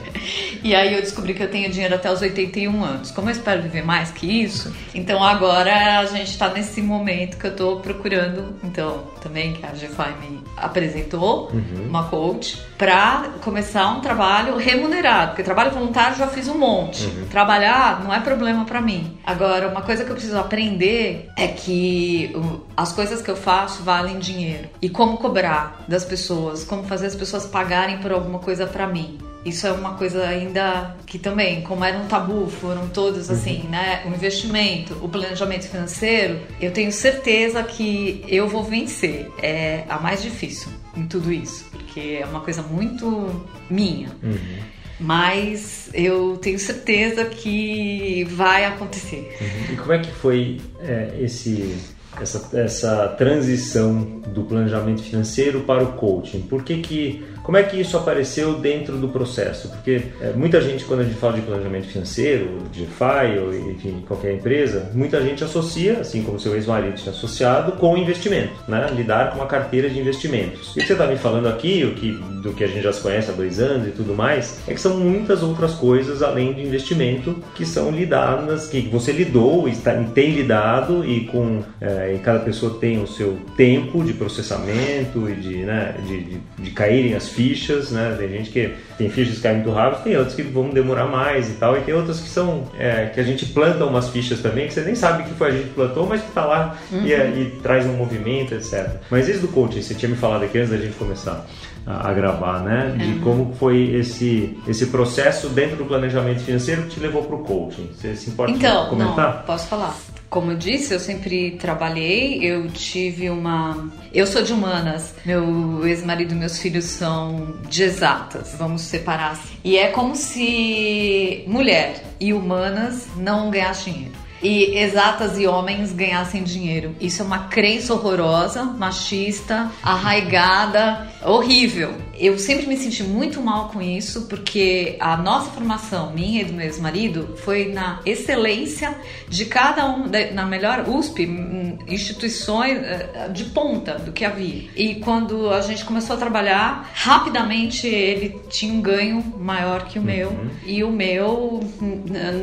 E 0.62 0.74
aí 0.74 0.94
eu 0.94 1.02
descobri 1.02 1.34
que 1.34 1.42
eu 1.42 1.50
tenho 1.50 1.70
dinheiro 1.70 1.94
até 1.94 2.10
os 2.10 2.22
81 2.22 2.82
anos. 2.82 3.10
Como 3.10 3.28
eu 3.28 3.32
espero 3.32 3.62
viver 3.62 3.84
mais 3.84 4.10
que 4.10 4.26
isso, 4.26 4.74
então 4.94 5.22
agora 5.22 5.98
a 5.98 6.06
gente 6.06 6.30
está 6.30 6.48
nesse 6.48 6.80
momento 6.80 7.36
que 7.36 7.46
eu 7.46 7.50
estou 7.50 7.80
procurando. 7.80 8.56
Então, 8.64 9.04
também 9.26 9.52
que 9.54 9.66
a 9.66 9.70
GFI 9.70 10.14
me 10.20 10.40
apresentou, 10.56 11.50
uhum. 11.52 11.86
uma 11.88 12.04
coach, 12.04 12.62
para 12.78 13.30
começar 13.42 13.88
um 13.88 14.00
trabalho 14.00 14.56
remunerado. 14.56 15.28
Porque 15.28 15.42
trabalho 15.42 15.72
voluntário 15.72 16.16
já 16.16 16.28
fiz 16.28 16.48
um 16.48 16.56
monte. 16.56 17.04
Uhum. 17.04 17.26
Trabalhar 17.28 18.02
não 18.04 18.14
é 18.14 18.20
problema 18.20 18.64
para 18.64 18.80
mim. 18.80 19.18
Agora, 19.24 19.68
uma 19.68 19.82
coisa 19.82 20.04
que 20.04 20.10
eu 20.10 20.14
preciso 20.14 20.38
aprender 20.38 21.28
é 21.36 21.48
que 21.48 22.32
as 22.76 22.92
coisas 22.92 23.20
que 23.20 23.30
eu 23.30 23.36
faço 23.36 23.82
valem 23.82 24.18
dinheiro. 24.18 24.68
E 24.80 24.88
como 24.88 25.16
cobrar 25.18 25.84
das 25.88 26.04
pessoas, 26.04 26.64
como 26.64 26.84
fazer 26.84 27.06
as 27.06 27.16
pessoas 27.16 27.46
pagarem 27.46 27.98
por 27.98 28.12
alguma 28.12 28.38
coisa 28.38 28.66
para 28.66 28.86
mim. 28.86 29.18
Isso 29.46 29.64
é 29.66 29.72
uma 29.72 29.94
coisa 29.94 30.26
ainda 30.26 30.96
que 31.06 31.18
também, 31.20 31.62
como 31.62 31.84
era 31.84 31.96
um 31.96 32.06
tabu, 32.06 32.48
foram 32.48 32.88
todos 32.88 33.30
assim, 33.30 33.62
uhum. 33.62 33.70
né? 33.70 34.02
O 34.04 34.08
investimento, 34.08 34.98
o 35.00 35.08
planejamento 35.08 35.68
financeiro, 35.68 36.40
eu 36.60 36.72
tenho 36.72 36.90
certeza 36.90 37.62
que 37.62 38.24
eu 38.26 38.48
vou 38.48 38.64
vencer. 38.64 39.30
É 39.40 39.84
a 39.88 40.00
mais 40.00 40.20
difícil 40.20 40.68
em 40.96 41.06
tudo 41.06 41.32
isso, 41.32 41.64
porque 41.70 42.18
é 42.20 42.26
uma 42.26 42.40
coisa 42.40 42.60
muito 42.60 43.46
minha. 43.70 44.08
Uhum. 44.20 44.58
Mas 44.98 45.90
eu 45.94 46.38
tenho 46.38 46.58
certeza 46.58 47.24
que 47.26 48.24
vai 48.24 48.64
acontecer. 48.64 49.36
Uhum. 49.40 49.74
E 49.74 49.76
como 49.76 49.92
é 49.92 49.98
que 50.00 50.10
foi 50.10 50.60
é, 50.80 51.14
esse 51.20 51.76
essa, 52.20 52.58
essa 52.58 53.08
transição 53.08 54.20
do 54.26 54.42
planejamento 54.44 55.02
financeiro 55.02 55.60
para 55.60 55.82
o 55.82 55.92
coaching? 55.92 56.40
Por 56.42 56.62
que 56.62 56.78
que 56.78 57.24
como 57.46 57.56
é 57.56 57.62
que 57.62 57.80
isso 57.80 57.96
apareceu 57.96 58.54
dentro 58.54 58.96
do 58.96 59.08
processo? 59.08 59.68
Porque 59.68 60.02
é, 60.20 60.32
muita 60.32 60.60
gente, 60.60 60.84
quando 60.84 61.02
a 61.02 61.04
gente 61.04 61.14
fala 61.14 61.34
de 61.34 61.42
planejamento 61.42 61.86
financeiro, 61.86 62.58
de 62.72 62.86
FI, 62.86 63.38
ou 63.40 63.54
enfim, 63.70 64.04
qualquer 64.04 64.34
empresa, 64.34 64.90
muita 64.92 65.22
gente 65.22 65.44
associa, 65.44 66.00
assim 66.00 66.24
como 66.24 66.40
seu 66.40 66.56
ex-marido 66.56 66.96
tinha 66.96 67.12
associado, 67.12 67.70
com 67.72 67.96
investimento, 67.96 68.52
né? 68.66 68.88
Lidar 68.92 69.30
com 69.30 69.36
uma 69.36 69.46
carteira 69.46 69.88
de 69.88 69.96
investimentos. 69.96 70.74
E 70.74 70.80
o 70.80 70.82
que 70.82 70.88
você 70.88 70.94
está 70.94 71.06
me 71.06 71.16
falando 71.16 71.46
aqui, 71.46 71.84
o 71.84 71.94
que, 71.94 72.10
do 72.42 72.52
que 72.52 72.64
a 72.64 72.66
gente 72.66 72.82
já 72.82 72.92
se 72.92 73.00
conhece 73.00 73.30
há 73.30 73.34
dois 73.34 73.60
anos 73.60 73.86
e 73.86 73.92
tudo 73.92 74.12
mais, 74.12 74.58
é 74.66 74.74
que 74.74 74.80
são 74.80 74.96
muitas 74.96 75.44
outras 75.44 75.74
coisas 75.74 76.24
além 76.24 76.52
de 76.52 76.62
investimento 76.62 77.36
que 77.54 77.64
são 77.64 77.92
lidadas, 77.92 78.66
que 78.66 78.80
você 78.88 79.12
lidou 79.12 79.68
e, 79.68 79.76
tem 80.12 80.32
lidado 80.32 81.04
e 81.04 81.26
com 81.26 81.62
é, 81.80 82.12
e 82.12 82.18
cada 82.18 82.40
pessoa 82.40 82.76
tem 82.80 83.00
o 83.00 83.06
seu 83.06 83.38
tempo 83.56 84.02
de 84.02 84.14
processamento 84.14 85.30
e 85.30 85.34
de, 85.36 85.56
né, 85.58 85.94
de, 86.04 86.24
de, 86.24 86.40
de 86.58 86.70
caírem 86.72 87.14
as 87.14 87.35
fichas, 87.36 87.90
né? 87.90 88.16
Tem 88.18 88.28
gente 88.28 88.50
que 88.50 88.74
tem 88.96 89.10
fichas 89.10 89.36
que 89.36 89.42
caem 89.42 89.56
muito 89.56 89.70
rápido, 89.70 90.02
tem 90.02 90.16
outras 90.16 90.34
que 90.34 90.42
vão 90.42 90.70
demorar 90.70 91.04
mais 91.04 91.50
e 91.50 91.52
tal, 91.52 91.76
e 91.76 91.82
tem 91.82 91.94
outras 91.94 92.18
que 92.18 92.28
são 92.28 92.64
é, 92.78 93.10
que 93.14 93.20
a 93.20 93.22
gente 93.22 93.44
planta 93.46 93.84
umas 93.84 94.08
fichas 94.08 94.40
também 94.40 94.66
que 94.66 94.72
você 94.72 94.80
nem 94.80 94.94
sabe 94.94 95.24
que 95.24 95.34
foi 95.34 95.48
a 95.48 95.50
gente 95.50 95.64
que 95.64 95.74
plantou, 95.74 96.06
mas 96.06 96.22
que 96.22 96.28
está 96.28 96.46
lá 96.46 96.76
uhum. 96.90 97.04
e, 97.04 97.12
é, 97.12 97.28
e, 97.28 97.60
traz 97.62 97.84
um 97.84 97.92
movimento, 97.92 98.54
etc. 98.54 98.88
Mas 99.10 99.28
esse 99.28 99.40
do 99.40 99.48
coaching, 99.48 99.82
você 99.82 99.94
tinha 99.94 100.08
me 100.08 100.16
falado 100.16 100.44
aqui 100.44 100.58
antes 100.58 100.70
da 100.70 100.78
gente 100.78 100.96
começar 100.96 101.46
a, 101.86 102.08
a 102.08 102.12
gravar, 102.14 102.60
né? 102.60 102.94
De 102.96 103.04
uhum. 103.04 103.20
como 103.20 103.54
foi 103.54 103.94
esse 103.94 104.56
esse 104.66 104.86
processo 104.86 105.50
dentro 105.50 105.76
do 105.76 105.84
planejamento 105.84 106.40
financeiro 106.40 106.82
que 106.84 106.94
te 106.94 107.00
levou 107.00 107.22
para 107.22 107.36
o 107.36 107.40
coaching. 107.40 107.90
Você 107.94 108.16
se 108.16 108.30
importa 108.30 108.52
então, 108.52 108.88
comentar? 108.88 109.36
Não, 109.36 109.42
posso 109.42 109.68
falar. 109.68 109.94
Como 110.28 110.52
eu 110.52 110.56
disse, 110.56 110.92
eu 110.92 111.00
sempre 111.00 111.52
trabalhei, 111.52 112.44
eu 112.44 112.68
tive 112.68 113.30
uma. 113.30 113.90
Eu 114.12 114.26
sou 114.26 114.42
de 114.42 114.52
humanas, 114.52 115.14
meu 115.24 115.86
ex-marido 115.86 116.32
e 116.32 116.36
meus 116.36 116.58
filhos 116.58 116.84
são 116.84 117.58
de 117.68 117.82
exatas, 117.82 118.54
vamos 118.58 118.82
separar 118.82 119.32
assim. 119.32 119.56
E 119.64 119.76
é 119.76 119.88
como 119.88 120.16
se 120.16 121.44
mulher 121.46 122.04
e 122.18 122.32
humanas 122.32 123.06
não 123.16 123.50
ganhassem 123.50 123.92
dinheiro 123.92 124.26
e 124.42 124.78
exatas 124.78 125.38
e 125.38 125.46
homens 125.46 125.92
ganhassem 125.92 126.42
dinheiro. 126.42 126.94
Isso 127.00 127.22
é 127.22 127.24
uma 127.24 127.48
crença 127.48 127.94
horrorosa, 127.94 128.64
machista, 128.64 129.70
arraigada, 129.82 131.08
horrível. 131.24 131.94
Eu 132.18 132.38
sempre 132.38 132.66
me 132.66 132.76
senti 132.76 133.02
muito 133.02 133.40
mal 133.40 133.68
com 133.68 133.80
isso, 133.80 134.26
porque 134.26 134.96
a 135.00 135.16
nossa 135.16 135.50
formação, 135.50 136.12
minha 136.12 136.42
e 136.42 136.44
do 136.44 136.52
meu 136.52 136.66
ex-marido, 136.66 137.36
foi 137.36 137.72
na 137.72 138.00
excelência 138.04 138.96
de 139.28 139.44
cada 139.46 139.86
um, 139.86 140.10
na 140.32 140.44
melhor 140.44 140.88
USP, 140.88 141.26
hum, 141.26 141.78
instituições 141.86 142.78
eh, 142.78 143.28
de 143.32 143.44
ponta 143.44 143.98
do 143.98 144.12
que 144.12 144.24
havia. 144.24 144.68
E 144.74 144.96
quando 144.96 145.50
a 145.50 145.60
gente 145.60 145.84
começou 145.84 146.16
a 146.16 146.18
trabalhar, 146.18 146.90
rapidamente 146.94 147.86
ele 147.86 148.40
tinha 148.48 148.72
um 148.72 148.80
ganho 148.80 149.22
maior 149.38 149.84
que 149.84 149.98
o 149.98 150.02
meu, 150.02 150.30
uhum. 150.30 150.50
e 150.64 150.84
o 150.84 150.90
meu 150.90 151.60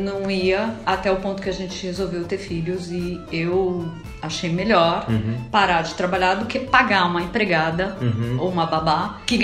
não 0.04 0.30
ia 0.30 0.76
até 0.86 1.12
o 1.12 1.18
ponto 1.18 1.42
que 1.42 1.50
a 1.50 1.54
gente 1.54 1.86
resolveu 1.86 2.24
ter 2.26 2.38
filhos 2.38 2.92
e 2.92 3.20
eu 3.32 3.90
achei 4.22 4.50
melhor 4.50 5.06
uhum. 5.10 5.36
parar 5.52 5.82
de 5.82 5.94
trabalhar 5.96 6.36
do 6.36 6.46
que 6.46 6.60
pagar 6.60 7.06
uma 7.06 7.22
empregada 7.22 7.98
uhum. 8.02 8.38
ou 8.40 8.50
uma 8.50 8.66
babá 8.66 9.20
que 9.26 9.38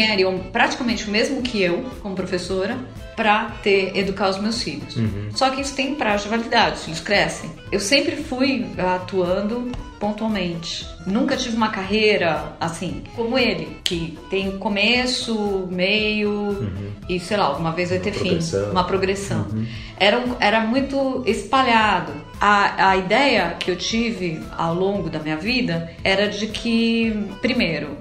praticamente 0.51 1.07
o 1.07 1.11
mesmo 1.11 1.41
que 1.41 1.61
eu 1.61 1.83
como 2.01 2.15
professora 2.15 2.77
para 3.19 3.47
ter 3.61 3.97
educar 3.97 4.29
os 4.29 4.39
meus 4.39 4.63
filhos. 4.63 4.95
Uhum. 4.95 5.27
Só 5.35 5.49
que 5.49 5.59
isso 5.59 5.75
tem 5.75 5.93
prazo 5.93 6.23
de 6.23 6.29
validade, 6.29 6.77
os 6.77 6.85
filhos 6.85 7.01
crescem. 7.01 7.51
Eu 7.69 7.81
sempre 7.81 8.15
fui 8.15 8.65
atuando 8.77 9.69
pontualmente. 9.99 10.87
Nunca 11.05 11.35
tive 11.35 11.57
uma 11.57 11.69
carreira 11.69 12.53
assim, 12.59 13.03
como 13.15 13.37
ele, 13.37 13.77
que 13.83 14.17
tem 14.29 14.57
começo, 14.57 15.67
meio 15.69 16.31
uhum. 16.31 16.91
e 17.09 17.19
sei 17.19 17.35
lá, 17.35 17.55
uma 17.57 17.71
vez 17.71 17.89
vai 17.89 17.99
ter 17.99 18.13
fim, 18.13 18.39
uma 18.71 18.85
progressão. 18.85 19.45
Uhum. 19.51 19.65
Era, 19.97 20.23
era 20.39 20.61
muito 20.61 21.23
espalhado. 21.25 22.13
A, 22.39 22.91
a 22.91 22.97
ideia 22.97 23.57
que 23.59 23.69
eu 23.69 23.75
tive 23.75 24.39
ao 24.57 24.73
longo 24.73 25.09
da 25.09 25.19
minha 25.19 25.35
vida 25.35 25.91
era 26.05 26.29
de 26.29 26.47
que, 26.47 27.27
primeiro, 27.41 27.97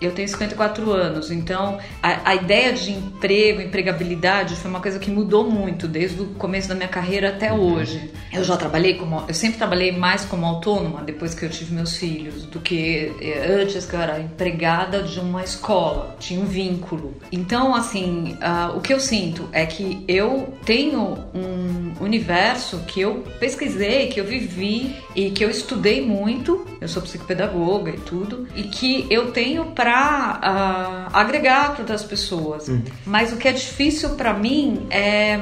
eu 0.00 0.10
tenho 0.10 0.28
54 0.28 0.90
anos, 0.90 1.30
então 1.30 1.78
a, 2.02 2.30
a 2.30 2.34
ideia 2.34 2.72
de 2.72 2.90
emprego, 2.90 3.60
empregabilidade 3.60 4.31
foi 4.56 4.70
uma 4.70 4.80
coisa 4.80 4.98
que 4.98 5.10
mudou 5.10 5.48
muito 5.50 5.86
desde 5.86 6.22
o 6.22 6.26
começo 6.34 6.68
da 6.68 6.74
minha 6.74 6.88
carreira 6.88 7.28
até 7.28 7.52
uhum. 7.52 7.74
hoje. 7.74 8.10
Eu 8.32 8.42
já 8.42 8.56
trabalhei 8.56 8.94
como, 8.94 9.24
eu 9.28 9.34
sempre 9.34 9.58
trabalhei 9.58 9.92
mais 9.92 10.24
como 10.24 10.46
autônoma 10.46 11.02
depois 11.02 11.34
que 11.34 11.44
eu 11.44 11.50
tive 11.50 11.74
meus 11.74 11.96
filhos 11.96 12.44
do 12.46 12.60
que 12.60 13.12
eh, 13.20 13.60
antes 13.60 13.84
que 13.84 13.94
eu 13.94 14.00
era 14.00 14.18
empregada 14.20 15.02
de 15.02 15.20
uma 15.20 15.42
escola, 15.42 16.16
tinha 16.18 16.40
um 16.40 16.46
vínculo. 16.46 17.14
Então, 17.30 17.74
assim, 17.74 18.36
uh, 18.40 18.76
o 18.76 18.80
que 18.80 18.92
eu 18.92 19.00
sinto 19.00 19.48
é 19.52 19.66
que 19.66 20.04
eu 20.08 20.54
tenho 20.64 21.18
um 21.34 21.92
universo 22.00 22.78
que 22.86 23.00
eu 23.00 23.24
pesquisei, 23.38 24.08
que 24.08 24.20
eu 24.20 24.24
vivi 24.24 24.96
e 25.14 25.30
que 25.30 25.44
eu 25.44 25.50
estudei 25.50 26.04
muito. 26.04 26.66
Eu 26.80 26.88
sou 26.88 27.02
psicopedagoga 27.02 27.90
e 27.90 27.98
tudo, 27.98 28.48
e 28.56 28.64
que 28.64 29.06
eu 29.08 29.30
tenho 29.30 29.66
para 29.66 29.92
uh, 29.92 30.38
ah, 30.42 31.08
agregar 31.12 31.72
para 31.72 31.80
outras 31.80 32.02
pessoas. 32.02 32.68
Uhum. 32.68 32.82
Mas 33.06 33.32
o 33.32 33.36
que 33.36 33.46
é 33.46 33.52
difícil 33.52 34.16
para 34.22 34.34
mim 34.34 34.86
é 34.88 35.36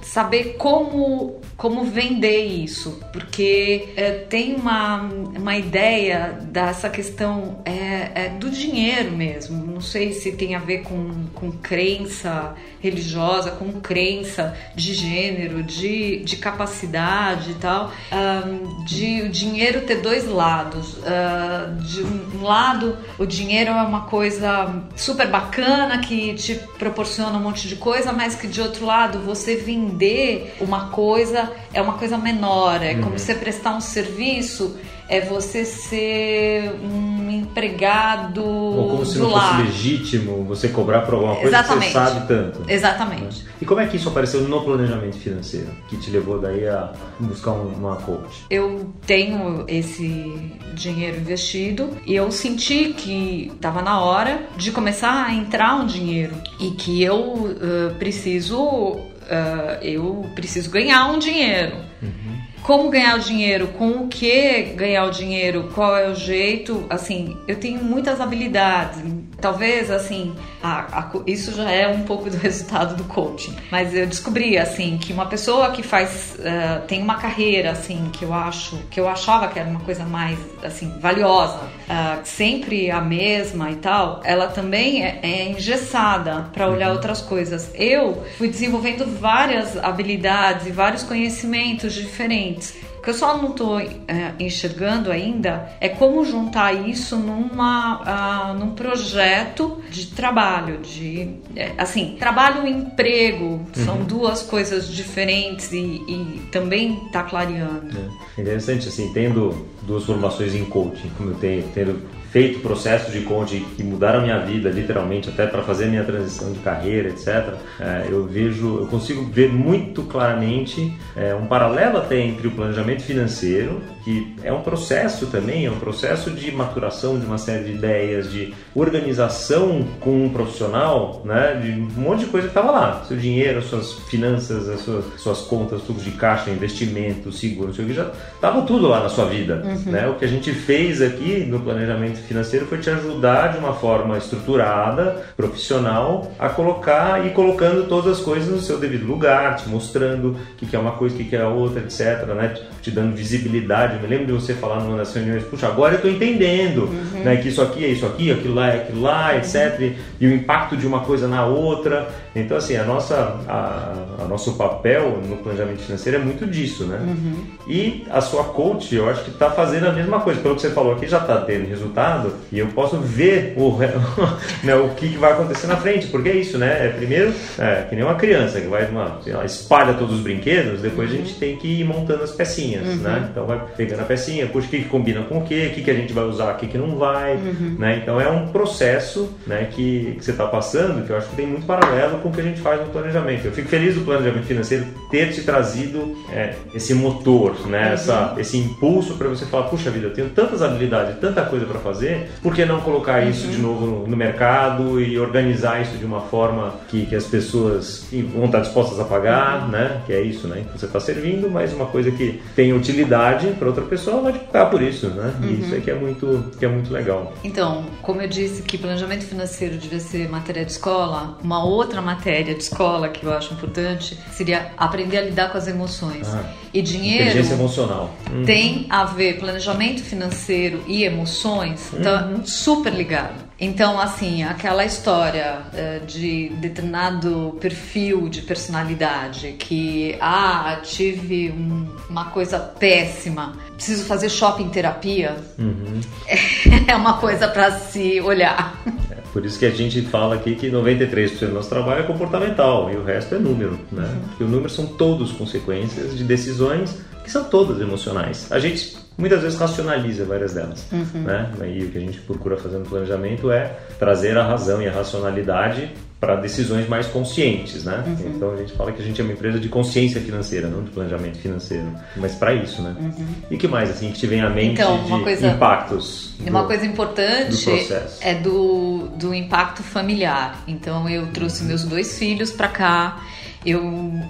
saber 0.00 0.56
como 0.56 1.38
como 1.62 1.84
vender 1.84 2.44
isso, 2.44 2.98
porque 3.12 3.90
é, 3.96 4.10
tem 4.10 4.56
uma, 4.56 5.02
uma 5.02 5.56
ideia 5.56 6.36
dessa 6.42 6.90
questão 6.90 7.62
é, 7.64 8.10
é, 8.24 8.28
do 8.30 8.50
dinheiro 8.50 9.12
mesmo. 9.12 9.64
Não 9.64 9.80
sei 9.80 10.12
se 10.12 10.32
tem 10.32 10.56
a 10.56 10.58
ver 10.58 10.78
com, 10.78 11.26
com 11.32 11.52
crença 11.52 12.56
religiosa, 12.80 13.52
com 13.52 13.80
crença 13.80 14.56
de 14.74 14.92
gênero, 14.92 15.62
de, 15.62 16.24
de 16.24 16.36
capacidade 16.36 17.52
e 17.52 17.54
tal, 17.54 17.92
um, 18.12 18.84
de 18.84 19.22
o 19.22 19.28
dinheiro 19.28 19.82
ter 19.82 20.00
dois 20.00 20.26
lados. 20.26 20.94
Uh, 20.94 21.80
de 21.80 22.02
um 22.02 22.42
lado, 22.42 22.98
o 23.16 23.24
dinheiro 23.24 23.70
é 23.70 23.82
uma 23.82 24.06
coisa 24.06 24.82
super 24.96 25.28
bacana 25.28 25.98
que 25.98 26.34
te 26.34 26.56
proporciona 26.76 27.38
um 27.38 27.40
monte 27.40 27.68
de 27.68 27.76
coisa, 27.76 28.12
mas 28.12 28.34
que 28.34 28.48
de 28.48 28.60
outro 28.60 28.84
lado 28.84 29.20
você 29.20 29.54
vender 29.54 30.56
uma 30.60 30.88
coisa 30.88 31.51
é 31.72 31.80
uma 31.80 31.94
coisa 31.94 32.18
menor, 32.18 32.82
é 32.82 32.94
uhum. 32.94 33.02
como 33.02 33.18
você 33.18 33.34
prestar 33.34 33.76
um 33.76 33.80
serviço, 33.80 34.76
é 35.08 35.20
você 35.20 35.64
ser 35.64 36.72
um 36.82 37.30
empregado 37.30 38.42
Ou 38.42 38.90
como 38.90 39.06
se 39.06 39.18
não 39.18 39.30
fosse 39.30 39.62
legítimo 39.62 40.44
você 40.44 40.68
cobrar 40.68 41.02
por 41.02 41.14
alguma 41.14 41.34
coisa 41.34 41.48
Exatamente. 41.48 41.86
que 41.86 41.92
você 41.92 41.98
sabe 41.98 42.28
tanto. 42.28 42.62
Exatamente. 42.66 43.46
E 43.60 43.64
como 43.64 43.80
é 43.80 43.86
que 43.86 43.96
isso 43.96 44.08
apareceu 44.08 44.40
no 44.42 44.62
planejamento 44.62 45.18
financeiro, 45.18 45.68
que 45.88 45.96
te 45.96 46.10
levou 46.10 46.38
daí 46.38 46.66
a 46.66 46.92
buscar 47.20 47.52
uma 47.52 47.96
coach? 47.96 48.44
Eu 48.48 48.92
tenho 49.06 49.64
esse 49.68 50.50
dinheiro 50.74 51.18
investido 51.18 51.90
e 52.06 52.14
eu 52.14 52.30
senti 52.32 52.94
que 52.94 53.50
estava 53.54 53.82
na 53.82 54.00
hora 54.00 54.46
de 54.56 54.70
começar 54.72 55.26
a 55.26 55.34
entrar 55.34 55.76
um 55.76 55.86
dinheiro 55.86 56.34
e 56.58 56.70
que 56.70 57.02
eu 57.02 57.20
uh, 57.20 57.94
preciso 57.98 59.11
uh, 59.32 59.82
eu 59.82 60.30
preciso 60.34 60.70
ganhar 60.70 61.06
um 61.06 61.18
dinheiro. 61.18 61.76
Uhum. 62.02 62.41
Como 62.62 62.90
ganhar 62.90 63.16
o 63.16 63.18
dinheiro? 63.18 63.68
Com 63.78 64.04
o 64.04 64.08
que 64.08 64.62
ganhar 64.76 65.04
o 65.04 65.10
dinheiro? 65.10 65.68
Qual 65.74 65.96
é 65.96 66.08
o 66.08 66.14
jeito? 66.14 66.86
Assim, 66.88 67.36
eu 67.48 67.56
tenho 67.58 67.82
muitas 67.82 68.20
habilidades. 68.20 69.02
Talvez, 69.40 69.90
assim, 69.90 70.36
a, 70.62 71.00
a, 71.00 71.10
isso 71.26 71.52
já 71.52 71.68
é 71.68 71.88
um 71.88 72.02
pouco 72.02 72.30
do 72.30 72.36
resultado 72.38 72.94
do 72.94 73.02
coaching. 73.04 73.56
Mas 73.70 73.92
eu 73.92 74.06
descobri, 74.06 74.56
assim, 74.56 74.96
que 74.96 75.12
uma 75.12 75.26
pessoa 75.26 75.70
que 75.72 75.82
faz, 75.82 76.36
uh, 76.38 76.86
tem 76.86 77.02
uma 77.02 77.16
carreira, 77.16 77.72
assim, 77.72 78.10
que 78.12 78.24
eu 78.24 78.32
acho, 78.32 78.76
que 78.90 79.00
eu 79.00 79.08
achava 79.08 79.48
que 79.48 79.58
era 79.58 79.68
uma 79.68 79.80
coisa 79.80 80.04
mais, 80.04 80.38
assim, 80.62 80.88
valiosa, 81.00 81.56
uh, 81.56 82.20
sempre 82.22 82.92
a 82.92 83.00
mesma 83.00 83.72
e 83.72 83.76
tal, 83.76 84.20
ela 84.24 84.46
também 84.46 85.02
é, 85.02 85.18
é 85.20 85.48
engessada 85.48 86.48
para 86.52 86.68
olhar 86.68 86.90
uhum. 86.90 86.94
outras 86.94 87.20
coisas. 87.20 87.72
Eu 87.74 88.22
fui 88.38 88.46
desenvolvendo 88.46 89.04
várias 89.18 89.76
habilidades 89.76 90.68
e 90.68 90.70
vários 90.70 91.02
conhecimentos 91.02 91.92
diferentes. 91.92 92.51
O 92.98 93.02
que 93.02 93.10
eu 93.10 93.14
só 93.14 93.36
não 93.36 93.50
estou 93.50 93.80
é, 93.80 93.90
enxergando 94.38 95.10
ainda 95.10 95.68
é 95.80 95.88
como 95.88 96.24
juntar 96.24 96.72
isso 96.72 97.16
numa, 97.16 98.52
uh, 98.52 98.58
num 98.58 98.74
projeto 98.74 99.78
de 99.90 100.06
trabalho, 100.06 100.78
de 100.78 101.36
é, 101.56 101.72
assim, 101.76 102.16
trabalho 102.18 102.66
e 102.66 102.70
emprego 102.70 103.44
uhum. 103.44 103.66
são 103.74 104.04
duas 104.04 104.42
coisas 104.42 104.88
diferentes 104.88 105.72
e, 105.72 105.78
e 105.78 106.48
também 106.52 107.02
está 107.06 107.24
clareando. 107.24 107.98
É. 108.36 108.40
Interessante 108.40 108.88
assim, 108.88 109.12
tendo 109.12 109.66
duas 109.82 110.04
formações 110.04 110.54
em 110.54 110.64
coaching, 110.64 111.10
como 111.16 111.30
eu 111.30 111.34
tenho, 111.34 111.64
tendo 111.74 112.00
feito 112.32 112.60
processos 112.60 113.12
de 113.12 113.20
coaching 113.20 113.62
que 113.76 113.82
mudaram 113.84 114.22
minha 114.22 114.38
vida, 114.38 114.70
literalmente, 114.70 115.28
até 115.28 115.46
para 115.46 115.62
fazer 115.62 115.86
minha 115.86 116.02
transição 116.02 116.50
de 116.50 116.58
carreira, 116.60 117.10
etc. 117.10 117.54
É, 117.78 118.06
eu 118.10 118.26
vejo, 118.26 118.78
eu 118.78 118.86
consigo 118.86 119.24
ver 119.30 119.52
muito 119.52 120.02
claramente 120.04 120.96
é, 121.14 121.34
um 121.34 121.46
paralelo 121.46 121.98
até 121.98 122.18
entre 122.18 122.48
o 122.48 122.50
planejamento 122.50 123.02
financeiro, 123.02 123.82
que 124.02 124.34
é 124.42 124.52
um 124.52 124.62
processo 124.62 125.26
também, 125.26 125.66
é 125.66 125.70
um 125.70 125.78
processo 125.78 126.30
de 126.30 126.50
maturação 126.50 127.18
de 127.18 127.26
uma 127.26 127.36
série 127.36 127.64
de 127.64 127.72
ideias, 127.72 128.30
de 128.30 128.54
organização 128.74 129.86
com 130.00 130.24
um 130.24 130.30
profissional, 130.30 131.22
né, 131.24 131.60
de 131.62 131.70
um 131.72 132.00
monte 132.00 132.20
de 132.20 132.26
coisa 132.26 132.48
que 132.48 132.58
estava 132.58 132.72
lá, 132.72 133.04
seu 133.06 133.16
dinheiro, 133.16 133.58
as 133.58 133.66
suas 133.66 133.92
finanças, 134.08 134.68
as 134.68 134.80
suas, 134.80 135.04
suas 135.18 135.40
contas, 135.42 135.82
fluxo 135.82 136.02
de 136.02 136.12
caixa, 136.12 136.50
investimento, 136.50 137.30
seguro, 137.30 137.68
não 137.68 137.74
sei 137.74 137.84
o 137.84 137.88
que, 137.88 137.94
já 137.94 138.10
estava 138.34 138.62
tudo 138.62 138.88
lá 138.88 139.02
na 139.02 139.08
sua 139.08 139.26
vida, 139.26 139.62
uhum. 139.64 139.92
né? 139.92 140.08
O 140.08 140.14
que 140.14 140.24
a 140.24 140.28
gente 140.28 140.52
fez 140.52 141.02
aqui 141.02 141.44
no 141.46 141.60
planejamento 141.60 142.21
financeiro 142.22 142.66
foi 142.66 142.78
te 142.78 142.90
ajudar 142.90 143.52
de 143.52 143.58
uma 143.58 143.74
forma 143.74 144.16
estruturada, 144.18 145.22
profissional, 145.36 146.32
a 146.38 146.48
colocar 146.48 147.26
e 147.26 147.30
colocando 147.30 147.88
todas 147.88 148.18
as 148.18 148.24
coisas 148.24 148.48
no 148.48 148.60
seu 148.60 148.78
devido 148.78 149.06
lugar, 149.06 149.56
te 149.56 149.68
mostrando 149.68 150.36
o 150.60 150.66
que 150.66 150.74
é 150.74 150.78
uma 150.78 150.92
coisa, 150.92 151.16
o 151.16 151.18
que 151.18 151.34
é 151.34 151.40
a 151.40 151.48
outra, 151.48 151.80
etc. 151.80 152.26
Né? 152.34 152.54
Te 152.80 152.90
dando 152.90 153.14
visibilidade. 153.14 153.96
Eu 153.96 154.00
me 154.00 154.06
lembro 154.06 154.26
de 154.26 154.32
você 154.32 154.54
falar 154.54 154.80
numa 154.80 154.98
das 154.98 155.14
reuniões, 155.14 155.44
puxa, 155.44 155.66
agora 155.66 155.94
eu 155.94 155.96
estou 155.96 156.10
entendendo 156.10 156.84
uhum. 156.84 157.22
né, 157.24 157.36
que 157.36 157.48
isso 157.48 157.62
aqui 157.62 157.84
é 157.84 157.88
isso 157.88 158.06
aqui, 158.06 158.30
aquilo 158.30 158.54
lá 158.54 158.68
é 158.68 158.76
aquilo 158.76 159.02
lá, 159.02 159.36
etc. 159.36 159.94
E 160.20 160.26
o 160.26 160.32
impacto 160.32 160.76
de 160.76 160.86
uma 160.86 161.00
coisa 161.00 161.26
na 161.28 161.44
outra. 161.44 162.08
Então, 162.34 162.56
assim, 162.56 162.76
a 162.76 162.84
nossa, 162.84 163.40
a, 163.46 163.92
a 164.20 164.24
nosso 164.24 164.54
papel 164.54 165.20
no 165.28 165.36
planejamento 165.36 165.82
financeiro 165.82 166.18
é 166.18 166.20
muito 166.20 166.46
disso, 166.46 166.84
né? 166.84 166.98
Uhum. 166.98 167.44
E 167.68 168.04
a 168.10 168.20
sua 168.20 168.44
coach, 168.44 168.94
eu 168.94 169.08
acho 169.08 169.24
que 169.24 169.30
está 169.30 169.50
fazendo 169.50 169.86
a 169.86 169.92
mesma 169.92 170.20
coisa. 170.20 170.40
Pelo 170.40 170.54
que 170.54 170.62
você 170.62 170.70
falou 170.70 170.94
aqui, 170.94 171.06
já 171.06 171.18
está 171.18 171.40
tendo 171.42 171.68
resultado 171.68 172.34
e 172.50 172.58
eu 172.58 172.68
posso 172.68 172.98
ver 172.98 173.54
o, 173.56 173.78
né, 174.64 174.74
o 174.74 174.90
que, 174.90 175.08
vai 175.16 175.32
acontecer 175.32 175.66
na 175.66 175.76
frente, 175.76 176.06
porque 176.06 176.30
é 176.30 176.36
isso, 176.36 176.56
né? 176.56 176.86
É, 176.86 176.88
primeiro, 176.88 177.34
é, 177.58 177.82
que 177.88 177.94
nem 177.94 178.04
uma 178.04 178.14
criança 178.14 178.60
que 178.60 178.66
vai, 178.66 178.86
uma, 178.86 179.20
lá, 179.26 179.44
espalha 179.44 179.94
todos 179.94 180.16
os 180.16 180.20
brinquedos, 180.22 180.80
depois 180.80 181.10
uhum. 181.10 181.16
a 181.16 181.18
gente 181.18 181.34
tem 181.34 181.56
que 181.56 181.80
ir 181.80 181.84
montando 181.84 182.24
as 182.24 182.32
pecinhas, 182.32 182.86
uhum. 182.86 182.96
né? 182.96 183.28
Então 183.30 183.44
vai 183.44 183.60
pegando 183.76 184.00
a 184.00 184.04
pecinha, 184.04 184.46
puxa, 184.46 184.66
o 184.66 184.70
que, 184.70 184.78
que 184.78 184.88
combina 184.88 185.22
com 185.22 185.38
o 185.38 185.44
que, 185.44 185.66
o 185.66 185.70
que, 185.70 185.82
que 185.82 185.90
a 185.90 185.94
gente 185.94 186.12
vai 186.12 186.24
usar, 186.24 186.54
o 186.54 186.56
que, 186.56 186.66
que 186.66 186.78
não 186.78 186.96
vai, 186.96 187.34
uhum. 187.34 187.76
né? 187.78 188.00
Então 188.02 188.18
é 188.18 188.28
um 188.28 188.48
processo 188.48 189.30
né, 189.46 189.68
que, 189.70 190.14
que 190.18 190.24
você 190.24 190.30
está 190.30 190.46
passando 190.46 191.02
que 191.04 191.10
eu 191.10 191.16
acho 191.16 191.28
que 191.28 191.36
tem 191.36 191.46
muito 191.46 191.66
paralelo 191.66 192.18
com 192.22 192.28
o 192.28 192.32
que 192.32 192.40
a 192.40 192.44
gente 192.44 192.60
faz 192.60 192.80
no 192.80 192.86
planejamento. 192.86 193.46
Eu 193.46 193.52
fico 193.52 193.68
feliz 193.68 193.94
do 193.94 194.02
planejamento 194.02 194.44
financeiro 194.44 194.86
ter 195.10 195.32
te 195.32 195.42
trazido 195.42 196.16
é, 196.30 196.54
esse 196.74 196.94
motor, 196.94 197.66
né? 197.66 197.88
Uhum. 197.88 197.92
Essa, 197.92 198.34
esse 198.38 198.56
impulso 198.56 199.14
para 199.14 199.28
você 199.28 199.44
falar, 199.44 199.64
puxa 199.64 199.90
vida, 199.90 200.06
eu 200.06 200.14
tenho 200.14 200.30
tantas 200.30 200.62
habilidades, 200.62 201.18
tanta 201.20 201.42
coisa 201.42 201.66
para 201.66 201.80
fazer, 201.80 202.30
por 202.42 202.54
que 202.54 202.64
não 202.64 202.80
colocar 202.80 203.20
isso 203.22 203.48
de 203.48 203.58
novo 203.58 203.86
no, 203.86 204.06
no, 204.06 204.16
mercado 204.16 205.00
e 205.00 205.18
organizar 205.18 205.82
isso 205.82 205.96
de 205.96 206.04
uma 206.04 206.20
forma 206.20 206.74
que, 206.88 207.06
que 207.06 207.14
as 207.14 207.24
pessoas 207.24 208.06
vão 208.32 208.46
estar 208.46 208.60
dispostas 208.60 209.00
a 209.00 209.04
pagar, 209.04 209.68
né? 209.68 210.02
Que 210.06 210.12
é 210.12 210.20
isso, 210.22 210.46
né? 210.46 210.64
Você 210.74 210.86
está 210.86 211.00
servindo, 211.00 211.50
mas 211.50 211.72
uma 211.72 211.86
coisa 211.86 212.10
que 212.10 212.40
tem 212.54 212.72
utilidade 212.72 213.48
para 213.58 213.68
outra 213.68 213.84
pessoa 213.84 214.22
vai 214.22 214.32
pagar 214.32 214.70
por 214.70 214.80
isso, 214.80 215.08
né? 215.08 215.34
E 215.42 215.60
isso 215.60 215.74
é 215.74 215.80
que 215.80 215.90
é 215.90 215.94
muito, 215.94 216.44
que 216.58 216.64
é 216.64 216.68
muito 216.68 216.92
legal. 216.92 217.32
Então, 217.42 217.84
como 218.00 218.22
eu 218.22 218.28
disse 218.28 218.62
que 218.62 218.78
planejamento 218.78 219.24
financeiro 219.24 219.76
devia 219.76 220.00
ser 220.00 220.28
matéria 220.28 220.64
de 220.64 220.72
escola, 220.72 221.38
uma 221.42 221.64
outra 221.64 222.00
matéria 222.00 222.11
de 222.14 222.62
escola 222.62 223.08
que 223.08 223.24
eu 223.24 223.32
acho 223.32 223.54
importante 223.54 224.18
seria 224.30 224.72
aprender 224.76 225.18
a 225.18 225.22
lidar 225.22 225.50
com 225.50 225.58
as 225.58 225.66
emoções. 225.66 226.28
Ah, 226.28 226.44
e 226.72 226.80
dinheiro. 226.80 227.24
Inteligência 227.24 227.54
emocional. 227.54 228.14
Uhum. 228.30 228.44
Tem 228.44 228.86
a 228.88 229.04
ver 229.04 229.38
planejamento 229.38 230.02
financeiro 230.02 230.82
e 230.86 231.04
emoções, 231.04 231.92
tá 232.02 232.26
uhum. 232.26 232.46
super 232.46 232.92
ligado. 232.92 233.52
Então, 233.60 234.00
assim, 234.00 234.42
aquela 234.42 234.84
história 234.84 235.60
uh, 235.72 236.04
de 236.04 236.48
determinado 236.56 237.56
perfil 237.60 238.28
de 238.28 238.42
personalidade 238.42 239.52
que, 239.52 240.16
ah, 240.20 240.80
tive 240.82 241.50
um, 241.50 241.86
uma 242.10 242.24
coisa 242.24 242.58
péssima, 242.58 243.52
preciso 243.74 244.04
fazer 244.04 244.30
shopping 244.30 244.68
terapia, 244.70 245.36
uhum. 245.58 246.00
é 246.88 246.96
uma 246.96 247.18
coisa 247.18 247.46
para 247.46 247.70
se 247.78 248.20
olhar. 248.20 248.82
Por 249.32 249.46
isso 249.46 249.58
que 249.58 249.64
a 249.64 249.70
gente 249.70 250.02
fala 250.02 250.34
aqui 250.34 250.54
que 250.54 250.70
93% 250.70 251.46
do 251.46 251.54
nosso 251.54 251.68
trabalho 251.68 252.00
é 252.00 252.02
comportamental 252.02 252.90
e 252.92 252.96
o 252.96 253.04
resto 253.04 253.34
é 253.34 253.38
número, 253.38 253.78
né? 253.90 254.02
Uhum. 254.02 254.28
Porque 254.28 254.44
os 254.44 254.50
números 254.50 254.74
são 254.74 254.86
todos 254.86 255.32
consequências 255.32 256.16
de 256.16 256.22
decisões 256.22 256.98
que 257.24 257.30
são 257.30 257.44
todas 257.44 257.80
emocionais. 257.80 258.50
A 258.50 258.58
gente 258.58 258.96
muitas 259.16 259.42
vezes 259.42 259.58
racionaliza 259.58 260.24
várias 260.24 260.52
delas. 260.52 260.86
Uhum. 260.92 261.22
Né? 261.22 261.50
E 261.66 261.84
o 261.84 261.90
que 261.90 261.98
a 261.98 262.00
gente 262.00 262.20
procura 262.20 262.56
fazer 262.56 262.78
no 262.78 262.84
planejamento 262.84 263.50
é 263.50 263.76
trazer 263.98 264.36
a 264.36 264.42
razão 264.42 264.82
e 264.82 264.88
a 264.88 264.92
racionalidade 264.92 265.90
para 266.22 266.36
decisões 266.36 266.88
mais 266.88 267.08
conscientes, 267.08 267.82
né? 267.82 268.04
Uhum. 268.06 268.32
Então 268.36 268.52
a 268.52 268.56
gente 268.56 268.72
fala 268.74 268.92
que 268.92 269.02
a 269.02 269.04
gente 269.04 269.20
é 269.20 269.24
uma 269.24 269.32
empresa 269.32 269.58
de 269.58 269.68
consciência 269.68 270.20
financeira, 270.20 270.68
não 270.68 270.84
de 270.84 270.90
planejamento 270.92 271.36
financeiro, 271.38 271.92
mas 272.14 272.36
para 272.36 272.54
isso, 272.54 272.80
né? 272.80 272.94
Uhum. 272.96 273.26
E 273.50 273.56
que 273.56 273.66
mais 273.66 273.90
assim 273.90 274.12
que 274.12 274.20
te 274.20 274.28
vem 274.28 274.40
à 274.40 274.48
mente 274.48 274.80
então, 274.80 275.02
de 275.02 275.20
coisa, 275.20 275.48
impactos? 275.48 276.34
Uma 276.46 276.64
coisa 276.64 276.86
importante 276.86 277.64
do 277.64 278.16
é 278.20 278.34
do, 278.36 279.08
do 279.16 279.34
impacto 279.34 279.82
familiar. 279.82 280.62
Então 280.68 281.08
eu 281.08 281.26
trouxe 281.32 281.62
uhum. 281.62 281.68
meus 281.70 281.82
dois 281.82 282.16
filhos 282.16 282.52
para 282.52 282.68
cá 282.68 283.20
eu 283.64 283.80
uh, 283.80 284.22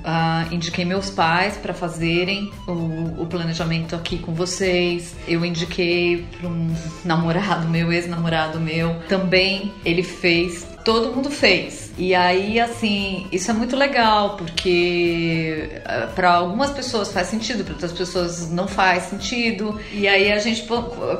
indiquei 0.54 0.84
meus 0.84 1.08
pais 1.08 1.56
para 1.56 1.72
fazerem 1.72 2.52
o, 2.68 3.22
o, 3.22 3.26
planejamento 3.26 3.96
aqui 3.96 4.18
com 4.18 4.34
vocês. 4.34 5.14
Eu 5.26 5.42
indiquei 5.42 6.26
para 6.38 6.48
um 6.48 6.74
namorado 7.04 7.66
meu, 7.72 7.90
ex-namorado 7.90 8.60
meu, 8.60 8.94
também 9.08 9.72
ele 9.84 10.02
fez 10.02 10.66
todo 10.84 11.14
mundo 11.14 11.30
fez. 11.30 11.90
E 11.96 12.14
aí, 12.14 12.58
assim, 12.58 13.26
isso 13.30 13.50
é 13.50 13.54
muito 13.54 13.76
legal, 13.76 14.36
porque 14.36 15.80
eh, 15.84 16.08
para 16.14 16.34
algumas 16.34 16.70
pessoas 16.70 17.12
faz 17.12 17.28
sentido, 17.28 17.64
para 17.64 17.74
outras 17.74 17.92
pessoas 17.92 18.50
não 18.50 18.66
faz 18.66 19.04
sentido. 19.04 19.78
E 19.92 20.08
aí 20.08 20.32
a 20.32 20.38
gente 20.38 20.66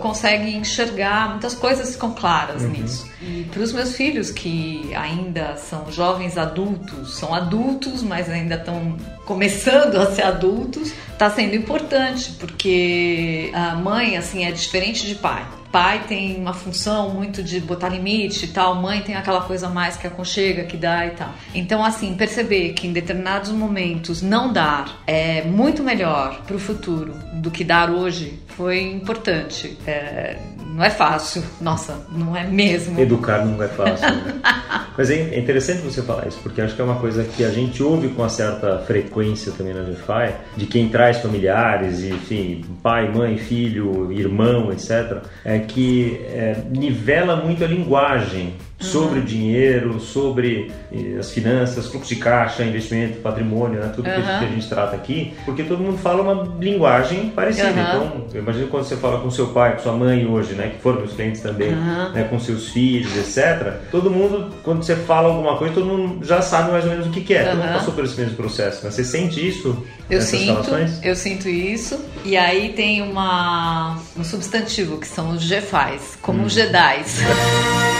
consegue 0.00 0.54
enxergar 0.56 1.30
muitas 1.30 1.54
coisas 1.54 1.92
ficam 1.92 2.12
claras 2.12 2.62
uhum. 2.62 2.70
nisso. 2.70 3.10
E 3.20 3.44
para 3.50 3.62
os 3.62 3.72
meus 3.72 3.94
filhos, 3.94 4.30
que 4.30 4.92
ainda 4.94 5.56
são 5.56 5.90
jovens 5.92 6.36
adultos, 6.36 7.16
são 7.16 7.34
adultos, 7.34 8.02
mas 8.02 8.28
ainda 8.28 8.56
estão 8.56 8.96
começando 9.24 9.96
a 9.96 10.10
ser 10.12 10.22
adultos, 10.22 10.92
está 11.12 11.30
sendo 11.30 11.54
importante, 11.54 12.32
porque 12.40 13.50
a 13.54 13.74
mãe, 13.76 14.16
assim, 14.16 14.44
é 14.44 14.50
diferente 14.50 15.06
de 15.06 15.14
pai 15.14 15.46
pai 15.72 16.04
tem 16.06 16.36
uma 16.36 16.52
função 16.52 17.10
muito 17.10 17.42
de 17.42 17.58
botar 17.58 17.88
limite 17.88 18.44
e 18.44 18.48
tal, 18.48 18.74
mãe 18.74 19.00
tem 19.00 19.16
aquela 19.16 19.40
coisa 19.40 19.70
mais 19.70 19.96
que 19.96 20.06
aconchega, 20.06 20.64
que 20.64 20.76
dá 20.76 21.06
e 21.06 21.10
tal. 21.10 21.34
Então, 21.54 21.82
assim, 21.82 22.14
perceber 22.14 22.74
que 22.74 22.86
em 22.86 22.92
determinados 22.92 23.50
momentos 23.50 24.20
não 24.20 24.52
dar 24.52 25.02
é 25.06 25.42
muito 25.42 25.82
melhor 25.82 26.42
para 26.46 26.54
o 26.54 26.58
futuro 26.58 27.14
do 27.32 27.50
que 27.50 27.64
dar 27.64 27.90
hoje 27.90 28.38
foi 28.48 28.82
importante. 28.82 29.78
É, 29.86 30.36
não 30.72 30.82
é 30.82 30.90
fácil, 30.90 31.42
nossa, 31.60 32.06
não 32.10 32.34
é 32.34 32.44
mesmo. 32.44 32.98
Educar 32.98 33.44
não 33.44 33.62
é 33.62 33.68
fácil. 33.68 34.08
Né? 34.10 34.40
Mas 34.96 35.10
é 35.10 35.38
interessante 35.38 35.82
você 35.82 36.02
falar 36.02 36.26
isso, 36.26 36.38
porque 36.42 36.60
acho 36.60 36.74
que 36.74 36.80
é 36.80 36.84
uma 36.84 36.96
coisa 36.96 37.24
que 37.24 37.44
a 37.44 37.50
gente 37.50 37.82
ouve 37.82 38.08
com 38.08 38.22
uma 38.22 38.28
certa 38.28 38.78
frequência 38.78 39.52
também 39.52 39.74
na 39.74 39.82
GFI, 39.82 40.34
de 40.56 40.66
quem 40.66 40.88
traz 40.88 41.18
familiares, 41.18 42.02
enfim, 42.02 42.64
pai, 42.82 43.10
mãe, 43.10 43.38
filho, 43.38 44.12
irmão, 44.12 44.72
etc., 44.72 45.22
é 45.44 45.58
que 45.58 46.20
é, 46.26 46.56
nivela 46.70 47.36
muito 47.36 47.64
a 47.64 47.66
linguagem 47.66 48.54
sobre 48.82 49.18
uhum. 49.18 49.24
o 49.24 49.26
dinheiro, 49.26 50.00
sobre 50.00 50.70
eh, 50.92 51.16
as 51.18 51.30
finanças, 51.30 51.86
fluxo 51.88 52.08
de 52.08 52.16
caixa, 52.16 52.62
investimento, 52.62 53.20
patrimônio, 53.20 53.80
né? 53.80 53.92
tudo 53.94 54.08
uhum. 54.08 54.14
que 54.14 54.44
a 54.44 54.48
gente 54.48 54.68
trata 54.68 54.96
aqui, 54.96 55.34
porque 55.44 55.62
todo 55.62 55.82
mundo 55.82 55.98
fala 55.98 56.22
uma 56.22 56.56
linguagem 56.58 57.30
parecida. 57.30 57.68
Uhum. 57.68 57.80
Então, 57.80 58.26
eu 58.34 58.42
imagino 58.42 58.68
quando 58.68 58.84
você 58.84 58.96
fala 58.96 59.20
com 59.20 59.30
seu 59.30 59.48
pai, 59.48 59.76
com 59.76 59.82
sua 59.82 59.92
mãe 59.92 60.26
hoje, 60.26 60.54
né, 60.54 60.70
que 60.74 60.82
foram 60.82 60.98
meus 60.98 61.12
clientes 61.12 61.40
também, 61.40 61.72
né, 61.72 62.26
com 62.28 62.38
seus 62.38 62.68
filhos, 62.68 63.14
etc. 63.16 63.74
Todo 63.90 64.10
mundo, 64.10 64.50
quando 64.62 64.82
você 64.82 64.96
fala 64.96 65.28
alguma 65.28 65.56
coisa, 65.56 65.74
todo 65.74 65.86
mundo 65.86 66.24
já 66.24 66.40
sabe 66.42 66.70
mais 66.70 66.84
ou 66.84 66.90
menos 66.90 67.06
o 67.06 67.10
que, 67.10 67.20
que 67.20 67.34
é. 67.34 67.44
Todo 67.44 67.58
mundo 67.58 67.72
passou 67.72 67.94
por 67.94 68.04
esse 68.04 68.20
mesmo 68.20 68.36
processo. 68.36 68.80
Mas 68.84 68.94
você 68.94 69.04
sente 69.04 69.46
isso? 69.46 69.84
Eu 70.10 70.20
sinto, 70.20 70.46
relações? 70.46 71.00
eu 71.02 71.16
sinto 71.16 71.48
isso. 71.48 71.98
E 72.24 72.36
aí 72.36 72.70
tem 72.70 73.02
uma 73.02 73.98
um 74.16 74.24
substantivo 74.24 74.98
que 74.98 75.06
são 75.06 75.30
os 75.30 75.42
Jefais, 75.42 76.18
como 76.20 76.42
hum. 76.42 76.46
os 76.46 76.52
Jedis. 76.52 77.20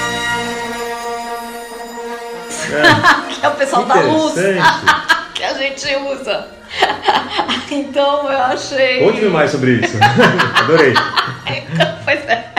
É. 2.73 3.33
que 3.35 3.47
é 3.47 3.49
o 3.49 3.53
pessoal 3.53 3.85
da 3.85 3.95
luz 3.95 4.35
que 5.35 5.45
a 5.45 5.55
gente 5.55 5.97
usa. 5.97 6.47
então 7.71 8.31
eu 8.31 8.43
achei. 8.43 9.05
Conte-me 9.05 9.29
mais 9.29 9.51
sobre 9.51 9.73
isso. 9.73 9.99
Adorei. 10.57 10.95
então, 11.47 11.99
pois 12.05 12.27
é. 12.27 12.51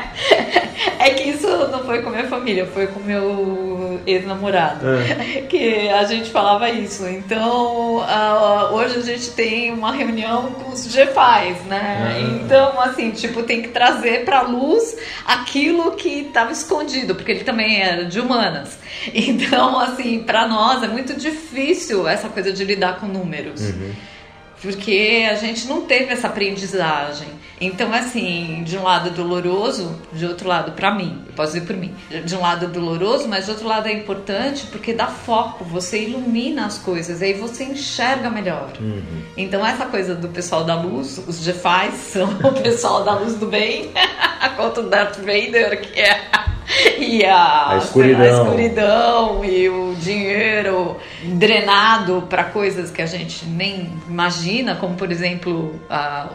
É 1.00 1.10
que 1.10 1.30
isso 1.30 1.48
não 1.72 1.84
foi 1.84 2.02
com 2.02 2.10
minha 2.10 2.28
família, 2.44 2.66
foi 2.66 2.88
com 2.88 3.00
meu 3.00 4.02
ex-namorado. 4.06 4.86
É. 4.88 5.44
Que 5.54 5.88
a 5.90 6.04
gente 6.06 6.32
falava 6.32 6.70
isso. 6.70 7.08
Então, 7.08 7.98
uh, 7.98 8.74
hoje 8.74 8.98
a 8.98 9.02
gente 9.02 9.32
tem 9.32 9.72
uma 9.72 9.92
reunião 9.92 10.52
com 10.52 10.72
os 10.72 10.88
GFAs, 10.88 11.64
né? 11.68 12.18
É. 12.18 12.22
Então, 12.22 12.80
assim, 12.82 13.12
tipo, 13.12 13.44
tem 13.44 13.62
que 13.62 13.70
trazer 13.70 14.26
pra 14.26 14.42
luz 14.42 14.98
aquilo 15.26 15.92
que 15.92 16.22
estava 16.22 16.52
escondido, 16.52 17.14
porque 17.16 17.32
ele 17.32 17.44
também 17.44 17.82
era 17.82 18.06
de 18.06 18.20
humanas. 18.20 18.78
Então, 19.14 19.80
assim, 19.80 20.24
para 20.24 20.48
nós 20.48 20.82
é 20.82 20.88
muito 20.88 21.14
difícil 21.14 22.08
essa 22.08 22.30
coisa 22.30 22.54
de 22.54 22.64
lidar 22.64 23.00
com 23.00 23.06
números. 23.06 23.62
Uhum 23.62 23.92
porque 24.64 25.28
a 25.30 25.36
gente 25.36 25.68
não 25.68 25.82
teve 25.82 26.14
essa 26.14 26.28
aprendizagem. 26.28 27.28
Então, 27.60 27.94
assim, 27.94 28.64
de 28.66 28.78
um 28.78 28.84
lado 28.84 29.10
é 29.10 29.12
doloroso, 29.12 30.00
de 30.14 30.26
outro 30.26 30.48
lado, 30.48 30.72
para 30.72 30.94
mim, 30.96 31.22
eu 31.28 31.34
posso 31.34 31.54
dizer 31.54 31.66
por 31.68 31.76
mim, 31.76 31.94
de 32.26 32.36
um 32.36 32.40
lado 32.40 32.66
é 32.66 32.68
doloroso, 32.70 33.28
mas 33.28 33.46
de 33.46 33.52
outro 33.52 33.68
lado 33.68 33.88
é 33.88 33.94
importante 33.94 34.66
porque 34.68 34.94
dá 34.94 35.08
foco, 35.08 35.66
você 35.66 36.04
ilumina 36.04 36.66
as 36.66 36.78
coisas, 36.78 37.22
aí 37.22 37.34
você 37.34 37.66
enxerga 37.66 38.30
melhor. 38.30 38.72
Uhum. 38.80 39.22
Então, 39.36 39.66
essa 39.66 39.86
coisa 39.86 40.16
do 40.16 40.30
pessoal 40.30 40.64
da 40.64 40.76
luz, 40.76 41.22
os 41.28 41.44
Jefais 41.44 41.96
são 42.12 42.30
o 42.44 42.54
pessoal 42.62 43.04
da 43.04 43.16
luz 43.16 43.36
do 43.36 43.48
bem, 43.48 43.92
conta 44.56 44.80
o 44.80 44.90
Darth 44.90 45.18
Vader, 45.18 45.82
que 45.82 46.00
é 46.00 46.54
e 46.98 47.26
a, 47.26 47.72
a, 47.72 47.78
escuridão. 47.78 48.22
a, 48.22 48.44
escuridão. 48.44 49.46
e 49.46 49.70
o 49.70 49.96
dinheiro 50.00 50.98
drenado 51.24 52.24
para 52.30 52.44
coisas 52.46 52.92
que 52.92 53.02
a 53.02 53.06
gente 53.06 53.46
nem 53.46 53.92
imagina, 54.08 54.76
como 54.76 54.96
por 54.96 55.12
exemplo 55.12 55.80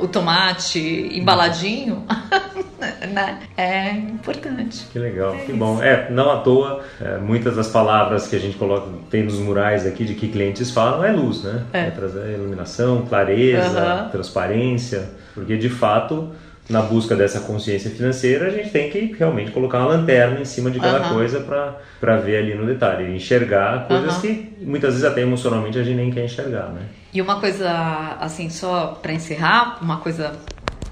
o 0.00 0.08
tomate 0.08 1.10
embaladinho. 1.12 2.04
né? 3.12 3.40
É 3.56 3.90
importante. 3.90 4.86
Que 4.92 4.98
legal, 4.98 5.34
é 5.34 5.38
que 5.38 5.52
isso. 5.52 5.56
bom. 5.56 5.82
É, 5.82 6.10
não 6.10 6.30
à 6.30 6.38
toa, 6.38 6.82
é, 7.00 7.18
muitas 7.18 7.56
das 7.56 7.68
palavras 7.68 8.26
que 8.28 8.36
a 8.36 8.38
gente 8.38 8.56
coloca, 8.56 8.88
tem 9.10 9.24
nos 9.24 9.38
murais 9.38 9.86
aqui 9.86 10.04
de 10.04 10.14
que 10.14 10.28
clientes 10.28 10.70
falam 10.70 11.04
é 11.04 11.12
luz, 11.12 11.42
né? 11.42 11.64
É, 11.72 11.86
é 11.86 11.90
trazer 11.90 12.34
iluminação, 12.34 13.04
clareza, 13.06 14.04
uhum. 14.04 14.10
transparência, 14.10 15.10
porque 15.34 15.56
de 15.56 15.68
fato 15.68 16.30
na 16.68 16.82
busca 16.82 17.16
dessa 17.16 17.40
consciência 17.40 17.90
financeira, 17.90 18.48
a 18.48 18.50
gente 18.50 18.70
tem 18.70 18.90
que 18.90 19.14
realmente 19.18 19.50
colocar 19.50 19.78
uma 19.78 19.88
lanterna 19.88 20.40
em 20.40 20.44
cima 20.44 20.70
de 20.70 20.78
cada 20.78 21.08
uhum. 21.08 21.14
coisa 21.14 21.40
para 21.40 22.16
ver 22.18 22.36
ali 22.36 22.54
no 22.54 22.66
detalhe, 22.66 23.14
enxergar 23.14 23.88
coisas 23.88 24.16
uhum. 24.16 24.20
que 24.20 24.52
muitas 24.60 24.90
vezes 24.90 25.04
até 25.04 25.22
emocionalmente 25.22 25.78
a 25.78 25.82
gente 25.82 25.96
nem 25.96 26.10
quer 26.10 26.24
enxergar, 26.24 26.68
né? 26.68 26.82
E 27.12 27.22
uma 27.22 27.40
coisa, 27.40 28.16
assim, 28.20 28.50
só 28.50 28.98
para 29.00 29.12
encerrar, 29.14 29.78
uma 29.80 29.96
coisa 29.96 30.36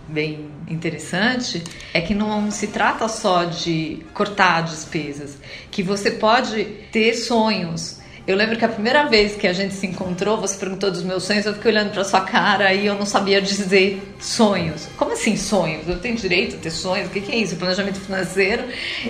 bem 0.08 0.48
interessante 0.68 1.62
é 1.92 2.00
que 2.00 2.14
não 2.14 2.50
se 2.50 2.68
trata 2.68 3.06
só 3.08 3.44
de 3.44 3.98
cortar 4.14 4.62
despesas, 4.62 5.38
que 5.70 5.82
você 5.82 6.12
pode 6.12 6.64
ter 6.90 7.12
sonhos 7.14 8.00
eu 8.26 8.36
lembro 8.36 8.56
que 8.56 8.64
a 8.64 8.68
primeira 8.68 9.04
vez 9.04 9.36
que 9.36 9.46
a 9.46 9.52
gente 9.52 9.72
se 9.72 9.86
encontrou, 9.86 10.36
você 10.40 10.58
perguntou 10.58 10.90
dos 10.90 11.04
meus 11.04 11.22
sonhos, 11.22 11.46
eu 11.46 11.54
fiquei 11.54 11.70
olhando 11.70 11.92
para 11.92 12.02
sua 12.02 12.22
cara 12.22 12.74
e 12.74 12.84
eu 12.84 12.96
não 12.96 13.06
sabia 13.06 13.40
dizer 13.40 14.02
sonhos. 14.18 14.88
Como 14.96 15.12
assim 15.12 15.36
sonhos? 15.36 15.88
Eu 15.88 16.00
tenho 16.00 16.16
direito 16.16 16.56
a 16.56 16.58
ter 16.58 16.70
sonhos? 16.70 17.06
O 17.06 17.10
que, 17.10 17.30
é 17.30 17.36
isso? 17.36 17.54
Planejamento 17.54 18.00
financeiro. 18.00 18.64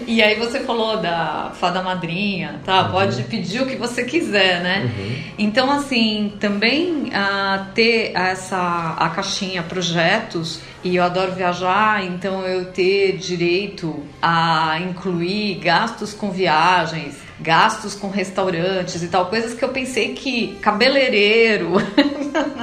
E 0.07 0.22
aí 0.22 0.35
você 0.35 0.61
falou 0.61 0.98
da 0.98 1.50
fada 1.59 1.83
madrinha, 1.83 2.61
tá? 2.62 2.87
Uhum. 2.87 2.92
Pode 2.92 3.22
pedir 3.22 3.62
o 3.62 3.66
que 3.66 3.76
você 3.76 4.05
quiser, 4.05 4.61
né? 4.61 4.92
Uhum. 4.98 5.16
Então, 5.38 5.70
assim, 5.70 6.35
também 6.38 7.05
uh, 7.05 7.72
ter 7.74 8.12
essa 8.14 8.96
a 8.98 9.09
caixinha 9.09 9.62
projetos 9.62 10.61
e 10.85 10.96
eu 10.96 11.02
adoro 11.02 11.33
viajar, 11.33 12.05
então 12.05 12.42
eu 12.42 12.66
ter 12.66 13.16
direito 13.16 14.05
a 14.20 14.79
incluir 14.81 15.55
gastos 15.55 16.12
com 16.12 16.31
viagens, 16.31 17.25
gastos 17.40 17.94
com 17.94 18.09
restaurantes 18.09 19.03
e 19.03 19.09
tal, 19.09 19.27
coisas 19.27 19.55
que 19.55 19.64
eu 19.64 19.68
pensei 19.68 20.14
que 20.14 20.57
cabeleireiro, 20.61 21.72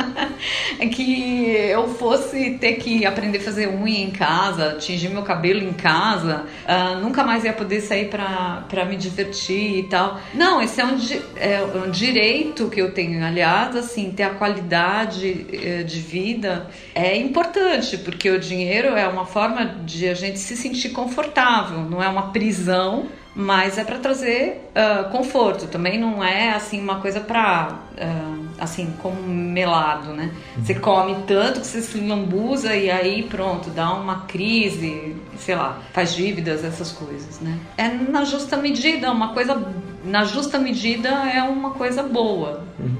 que 0.92 1.52
eu 1.52 1.88
fosse 1.90 2.58
ter 2.60 2.74
que 2.74 3.06
aprender 3.06 3.38
a 3.38 3.42
fazer 3.42 3.68
unha 3.68 4.04
em 4.04 4.12
casa, 4.12 4.78
tingir 4.80 5.10
meu 5.10 5.22
cabelo 5.22 5.64
em 5.64 5.74
casa, 5.74 6.46
uh, 6.66 7.00
nunca 7.00 7.24
mais 7.24 7.44
ia 7.44 7.54
poder 7.54 7.82
sair 7.82 8.10
para 8.10 8.86
me 8.86 8.96
divertir 8.96 9.80
e 9.80 9.84
tal. 9.84 10.20
Não, 10.34 10.62
esse 10.62 10.82
é 10.82 10.86
um, 10.86 10.98
é 11.38 11.64
um 11.86 11.92
direito 11.92 12.70
que 12.70 12.82
eu 12.82 12.92
tenho. 12.92 13.24
Aliás, 13.24 13.76
assim, 13.76 14.12
ter 14.12 14.24
a 14.24 14.32
qualidade 14.32 15.46
eh, 15.54 15.84
de 15.84 16.00
vida 16.00 16.68
é 16.94 17.16
importante, 17.18 17.98
porque 17.98 18.30
o 18.30 18.40
dinheiro 18.40 18.90
é 18.96 19.08
uma 19.08 19.26
forma 19.26 19.66
de 19.86 20.10
a 20.10 20.14
gente 20.14 20.40
se 20.40 20.58
sentir 20.58 20.90
confortável, 20.90 21.80
não 21.82 22.02
é 22.02 22.08
uma 22.08 22.32
prisão 22.32 23.08
mas 23.36 23.78
é 23.78 23.84
para 23.84 23.98
trazer 23.98 24.70
uh, 24.76 25.10
conforto. 25.10 25.68
Também 25.68 26.00
não 26.00 26.24
é 26.24 26.52
assim 26.52 26.80
uma 26.80 27.00
coisa 27.00 27.20
para 27.20 27.80
uh, 27.94 28.48
assim 28.60 28.94
como 29.02 29.22
melado, 29.22 30.14
né? 30.14 30.32
Você 30.58 30.76
come 30.76 31.16
tanto 31.28 31.62
que 31.62 31.68
você 31.68 31.82
se 31.82 31.98
lambuza 32.00 32.76
e 32.76 32.92
aí 32.92 33.24
pronto 33.24 33.70
dá 33.70 33.94
uma 33.94 34.22
crise, 34.22 35.16
sei 35.38 35.56
lá, 35.56 35.80
faz 35.92 36.14
dívidas 36.14 36.64
essas 36.64 36.92
coisas, 36.92 37.40
né? 37.40 37.58
É 37.78 37.88
na 37.90 38.24
justa 38.24 38.58
medida, 38.58 39.12
uma 39.12 39.34
coisa 39.34 39.62
na 40.04 40.26
justa 40.26 40.60
medida 40.60 41.10
é 41.10 41.42
uma 41.44 41.72
coisa 41.72 42.04
boa. 42.04 42.64
Uhum. 42.80 42.96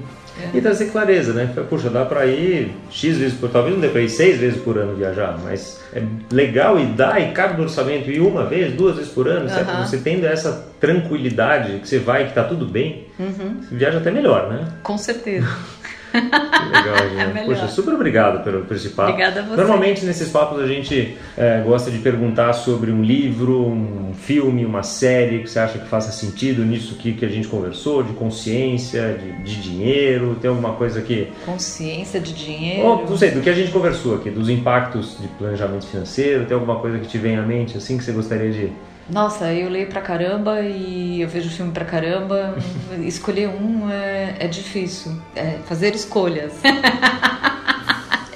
É. 0.52 0.56
E 0.56 0.60
trazer 0.60 0.86
clareza, 0.86 1.32
né? 1.32 1.52
Puxa, 1.68 1.88
dá 1.90 2.04
para 2.04 2.26
ir 2.26 2.72
X 2.90 3.16
vezes 3.16 3.38
por 3.38 3.50
talvez 3.50 3.74
não 3.74 3.80
dê 3.80 3.88
para 3.88 4.00
ir 4.00 4.08
seis 4.08 4.38
vezes 4.38 4.60
por 4.60 4.78
ano 4.78 4.94
viajar, 4.94 5.38
mas 5.42 5.80
é 5.92 6.02
legal 6.30 6.78
e 6.78 6.86
dá 6.86 7.18
e 7.20 7.32
cabe 7.32 7.56
no 7.56 7.64
orçamento 7.64 8.10
ir 8.10 8.20
uma 8.20 8.44
vez, 8.44 8.74
duas 8.74 8.96
vezes 8.96 9.10
por 9.10 9.28
ano, 9.28 9.48
certo? 9.48 9.70
Você 9.86 9.98
tendo 9.98 10.26
essa 10.26 10.68
tranquilidade 10.80 11.78
que 11.78 11.88
você 11.88 11.98
vai 11.98 12.26
que 12.26 12.34
tá 12.34 12.44
tudo 12.44 12.66
bem, 12.66 13.06
uhum. 13.18 13.60
você 13.60 13.74
viaja 13.74 13.98
até 13.98 14.10
melhor, 14.10 14.50
né? 14.50 14.68
Com 14.82 14.98
certeza. 14.98 15.48
legal. 16.14 17.36
É 17.36 17.44
Poxa, 17.44 17.68
super 17.68 17.94
obrigado 17.94 18.42
por, 18.42 18.64
por 18.64 18.76
esse 18.76 18.90
papo. 18.90 19.10
Obrigada 19.10 19.40
a 19.40 19.42
você. 19.44 19.56
Normalmente 19.56 20.04
nesses 20.04 20.28
papos 20.28 20.60
a 20.60 20.66
gente 20.66 21.16
é, 21.36 21.60
gosta 21.60 21.90
de 21.90 21.98
perguntar 21.98 22.52
sobre 22.52 22.90
um 22.90 23.02
livro, 23.02 23.66
um 23.66 24.14
filme, 24.14 24.64
uma 24.64 24.82
série 24.82 25.40
que 25.40 25.50
você 25.50 25.58
acha 25.58 25.78
que 25.78 25.88
faça 25.88 26.12
sentido 26.12 26.64
nisso 26.64 26.96
que, 26.96 27.12
que 27.12 27.24
a 27.24 27.28
gente 27.28 27.48
conversou, 27.48 28.02
de 28.02 28.12
consciência, 28.12 29.18
de, 29.18 29.42
de 29.42 29.60
dinheiro, 29.60 30.36
tem 30.40 30.48
alguma 30.48 30.72
coisa 30.72 31.02
que... 31.02 31.28
Consciência 31.44 32.20
de 32.20 32.32
dinheiro? 32.32 32.86
Ou, 32.86 33.06
não 33.08 33.16
sei, 33.16 33.30
do 33.30 33.40
que 33.40 33.50
a 33.50 33.54
gente 33.54 33.70
conversou 33.70 34.16
aqui, 34.16 34.30
dos 34.30 34.48
impactos 34.48 35.16
de 35.20 35.28
planejamento 35.28 35.86
financeiro, 35.86 36.46
tem 36.46 36.54
alguma 36.54 36.78
coisa 36.80 36.98
que 36.98 37.06
te 37.06 37.18
vem 37.18 37.36
à 37.36 37.42
mente 37.42 37.76
assim 37.76 37.98
que 37.98 38.04
você 38.04 38.12
gostaria 38.12 38.50
de 38.50 38.72
nossa, 39.08 39.52
eu 39.52 39.68
leio 39.68 39.86
pra 39.88 40.00
caramba 40.00 40.60
e 40.62 41.20
eu 41.20 41.28
vejo 41.28 41.50
filme 41.50 41.72
pra 41.72 41.84
caramba. 41.84 42.56
Escolher 43.04 43.48
um 43.48 43.90
é, 43.90 44.36
é 44.38 44.48
difícil. 44.48 45.20
É 45.36 45.58
fazer 45.66 45.94
escolhas. 45.94 46.52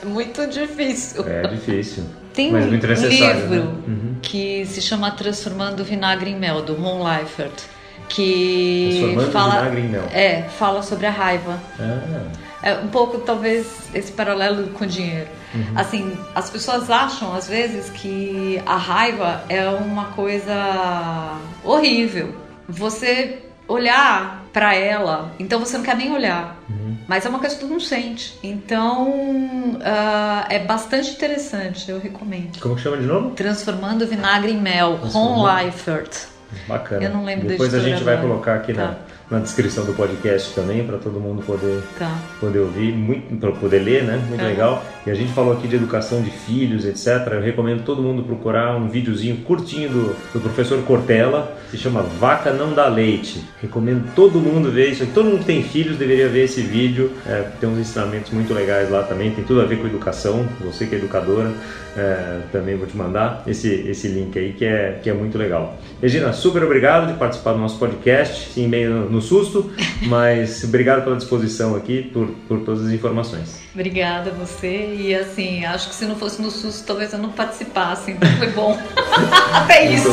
é 0.02 0.04
muito 0.04 0.46
difícil. 0.46 1.26
É 1.26 1.46
difícil. 1.48 2.04
Tem 2.34 2.54
um 2.54 2.68
livro 2.68 2.94
né? 2.94 3.58
uhum. 3.86 4.16
que 4.22 4.64
se 4.66 4.80
chama 4.80 5.10
Transformando 5.10 5.82
Vinagre 5.82 6.30
em 6.30 6.36
Mel, 6.36 6.62
do 6.62 6.74
Ron 6.74 7.02
Leifert. 7.02 7.64
Que 8.08 9.16
fala. 9.32 9.68
É, 10.12 10.42
fala 10.42 10.82
sobre 10.82 11.06
a 11.06 11.10
raiva. 11.10 11.60
Ah. 11.78 12.47
É 12.62 12.74
um 12.74 12.88
pouco, 12.88 13.18
talvez, 13.18 13.88
esse 13.94 14.12
paralelo 14.12 14.68
com 14.70 14.84
o 14.84 14.86
dinheiro. 14.86 15.28
Uhum. 15.54 15.72
Assim, 15.76 16.18
as 16.34 16.50
pessoas 16.50 16.90
acham 16.90 17.34
às 17.34 17.48
vezes 17.48 17.90
que 17.90 18.60
a 18.66 18.76
raiva 18.76 19.44
é 19.48 19.68
uma 19.68 20.06
coisa 20.06 21.38
horrível. 21.64 22.34
Você 22.68 23.38
olhar 23.66 24.44
para 24.52 24.74
ela, 24.74 25.32
então 25.38 25.60
você 25.60 25.76
não 25.76 25.84
quer 25.84 25.96
nem 25.96 26.12
olhar. 26.12 26.56
Uhum. 26.68 26.96
Mas 27.06 27.24
é 27.24 27.28
uma 27.28 27.38
coisa 27.38 27.54
que 27.54 27.60
tu 27.60 27.68
não 27.68 27.78
sente. 27.78 28.38
Então 28.42 29.08
uh, 29.10 30.46
é 30.48 30.58
bastante 30.58 31.10
interessante, 31.10 31.90
eu 31.90 31.98
recomendo. 32.00 32.58
Como 32.60 32.74
que 32.74 32.82
chama 32.82 32.96
de 32.96 33.04
novo? 33.04 33.30
Transformando 33.30 34.06
Vinagre 34.06 34.52
em 34.52 34.60
Mel, 34.60 34.96
Ron 34.96 35.44
Leifert. 35.44 36.26
Bacana. 36.66 37.04
Eu 37.04 37.10
não 37.10 37.24
lembro 37.24 37.46
Depois 37.46 37.74
a 37.74 37.80
gente 37.80 38.02
vai 38.02 38.18
colocar 38.20 38.54
aqui 38.54 38.72
tá. 38.72 38.82
na 38.82 38.96
na 39.30 39.38
descrição 39.38 39.84
do 39.84 39.92
podcast 39.92 40.54
também, 40.54 40.84
para 40.84 40.96
todo 40.96 41.20
mundo 41.20 41.42
poder, 41.42 41.82
tá. 41.98 42.18
poder 42.40 42.60
ouvir, 42.60 42.94
para 43.38 43.52
poder 43.52 43.80
ler, 43.80 44.04
né? 44.04 44.22
Muito 44.28 44.42
é. 44.42 44.48
legal. 44.48 44.84
E 45.06 45.10
a 45.10 45.14
gente 45.14 45.32
falou 45.32 45.52
aqui 45.52 45.68
de 45.68 45.76
educação 45.76 46.22
de 46.22 46.30
filhos, 46.30 46.86
etc. 46.86 47.32
Eu 47.32 47.42
recomendo 47.42 47.84
todo 47.84 48.02
mundo 48.02 48.22
procurar 48.22 48.76
um 48.76 48.88
videozinho 48.88 49.36
curtinho 49.38 49.90
do, 49.90 50.16
do 50.32 50.40
professor 50.40 50.82
Cortella, 50.84 51.56
que 51.70 51.76
chama 51.76 52.02
Vaca 52.02 52.52
Não 52.52 52.72
Dá 52.72 52.88
Leite. 52.88 53.44
Recomendo 53.60 54.10
todo 54.14 54.40
mundo 54.40 54.70
ver 54.70 54.90
isso. 54.90 55.06
Todo 55.12 55.26
mundo 55.26 55.40
que 55.40 55.44
tem 55.44 55.62
filhos 55.62 55.98
deveria 55.98 56.28
ver 56.28 56.44
esse 56.44 56.62
vídeo. 56.62 57.12
É, 57.26 57.44
tem 57.60 57.68
uns 57.68 57.78
ensinamentos 57.78 58.32
muito 58.32 58.54
legais 58.54 58.90
lá 58.90 59.02
também. 59.02 59.30
Tem 59.30 59.44
tudo 59.44 59.60
a 59.60 59.64
ver 59.64 59.78
com 59.78 59.86
educação. 59.86 60.46
Você 60.60 60.86
que 60.86 60.94
é 60.94 60.98
educadora, 60.98 61.52
é, 61.98 62.40
também 62.52 62.76
vou 62.76 62.86
te 62.86 62.96
mandar 62.96 63.42
esse, 63.46 63.68
esse 63.88 64.08
link 64.08 64.38
aí 64.38 64.52
que 64.52 64.64
é, 64.64 64.98
que 65.02 65.10
é 65.10 65.12
muito 65.12 65.36
legal. 65.36 65.76
Regina, 66.00 66.32
super 66.32 66.62
obrigado 66.62 67.12
de 67.12 67.18
participar 67.18 67.52
do 67.52 67.58
nosso 67.58 67.78
podcast, 67.78 68.50
sim, 68.52 68.68
meio 68.68 68.90
no, 68.90 69.17
no 69.18 69.22
susto, 69.22 69.70
mas 70.06 70.62
obrigado 70.62 71.02
pela 71.02 71.16
disposição 71.16 71.74
aqui, 71.74 72.04
por, 72.04 72.28
por 72.46 72.60
todas 72.60 72.86
as 72.86 72.92
informações. 72.92 73.60
Obrigada 73.74 74.30
a 74.30 74.34
você. 74.34 74.94
E 74.94 75.14
assim, 75.14 75.64
acho 75.64 75.88
que 75.88 75.94
se 75.94 76.06
não 76.06 76.16
fosse 76.16 76.40
no 76.40 76.50
susto, 76.50 76.86
talvez 76.86 77.12
eu 77.12 77.18
não 77.18 77.32
participasse. 77.32 78.12
Então 78.12 78.30
foi 78.38 78.48
bom. 78.52 78.78
Até 79.52 79.92
isso. 79.92 80.08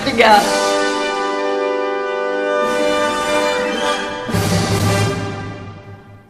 Obrigada. 0.00 0.44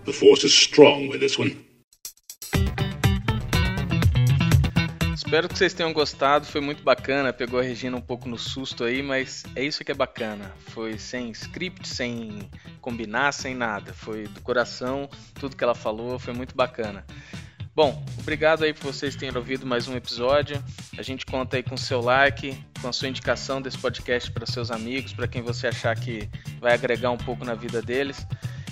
The 0.04 0.12
force 0.12 0.44
is 0.44 0.52
strong 0.52 1.08
with 1.08 1.20
this 1.20 1.38
one. 1.38 1.69
Espero 5.30 5.48
que 5.48 5.56
vocês 5.56 5.72
tenham 5.72 5.92
gostado, 5.92 6.44
foi 6.44 6.60
muito 6.60 6.82
bacana, 6.82 7.32
pegou 7.32 7.60
a 7.60 7.62
Regina 7.62 7.96
um 7.96 8.00
pouco 8.00 8.28
no 8.28 8.36
susto 8.36 8.82
aí, 8.82 9.00
mas 9.00 9.44
é 9.54 9.62
isso 9.62 9.84
que 9.84 9.92
é 9.92 9.94
bacana. 9.94 10.50
Foi 10.70 10.98
sem 10.98 11.30
script, 11.30 11.86
sem 11.86 12.50
combinar, 12.80 13.30
sem 13.30 13.54
nada. 13.54 13.92
Foi 13.94 14.24
do 14.24 14.40
coração, 14.40 15.08
tudo 15.34 15.54
que 15.54 15.62
ela 15.62 15.72
falou, 15.72 16.18
foi 16.18 16.34
muito 16.34 16.56
bacana. 16.56 17.06
Bom, 17.76 18.04
obrigado 18.18 18.64
aí 18.64 18.74
por 18.74 18.92
vocês 18.92 19.14
terem 19.14 19.36
ouvido 19.36 19.64
mais 19.64 19.86
um 19.86 19.94
episódio. 19.94 20.60
A 20.98 21.02
gente 21.02 21.24
conta 21.24 21.56
aí 21.56 21.62
com 21.62 21.76
seu 21.76 22.00
like, 22.00 22.60
com 22.82 22.88
a 22.88 22.92
sua 22.92 23.06
indicação 23.06 23.62
desse 23.62 23.78
podcast 23.78 24.32
para 24.32 24.44
seus 24.46 24.72
amigos, 24.72 25.12
para 25.12 25.28
quem 25.28 25.42
você 25.42 25.68
achar 25.68 25.94
que 25.94 26.28
vai 26.58 26.74
agregar 26.74 27.12
um 27.12 27.16
pouco 27.16 27.44
na 27.44 27.54
vida 27.54 27.80
deles 27.80 28.26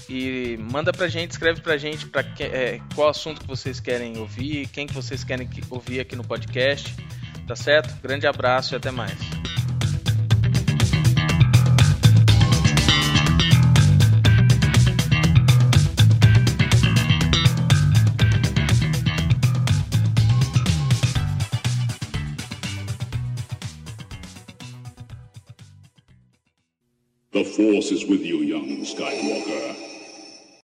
e 0.08 0.56
manda 0.56 0.92
pra 0.92 1.08
gente, 1.08 1.32
escreve 1.32 1.60
pra 1.60 1.76
gente 1.76 2.06
pra 2.06 2.22
que, 2.22 2.42
é, 2.42 2.80
qual 2.94 3.08
assunto 3.08 3.40
que 3.42 3.46
vocês 3.46 3.78
querem 3.78 4.16
ouvir, 4.18 4.68
quem 4.68 4.86
que 4.86 4.94
vocês 4.94 5.22
querem 5.22 5.46
que, 5.46 5.62
ouvir 5.70 6.00
aqui 6.00 6.16
no 6.16 6.24
podcast, 6.24 6.94
tá 7.46 7.54
certo? 7.54 7.94
Grande 8.02 8.26
abraço 8.26 8.74
e 8.74 8.76
até 8.76 8.90
mais. 8.90 9.18
The 27.30 27.44
Force 27.44 27.92
is 27.92 28.04
with 28.04 28.24
you, 28.24 28.42
young 28.42 28.82
Skywalker. 28.82 29.97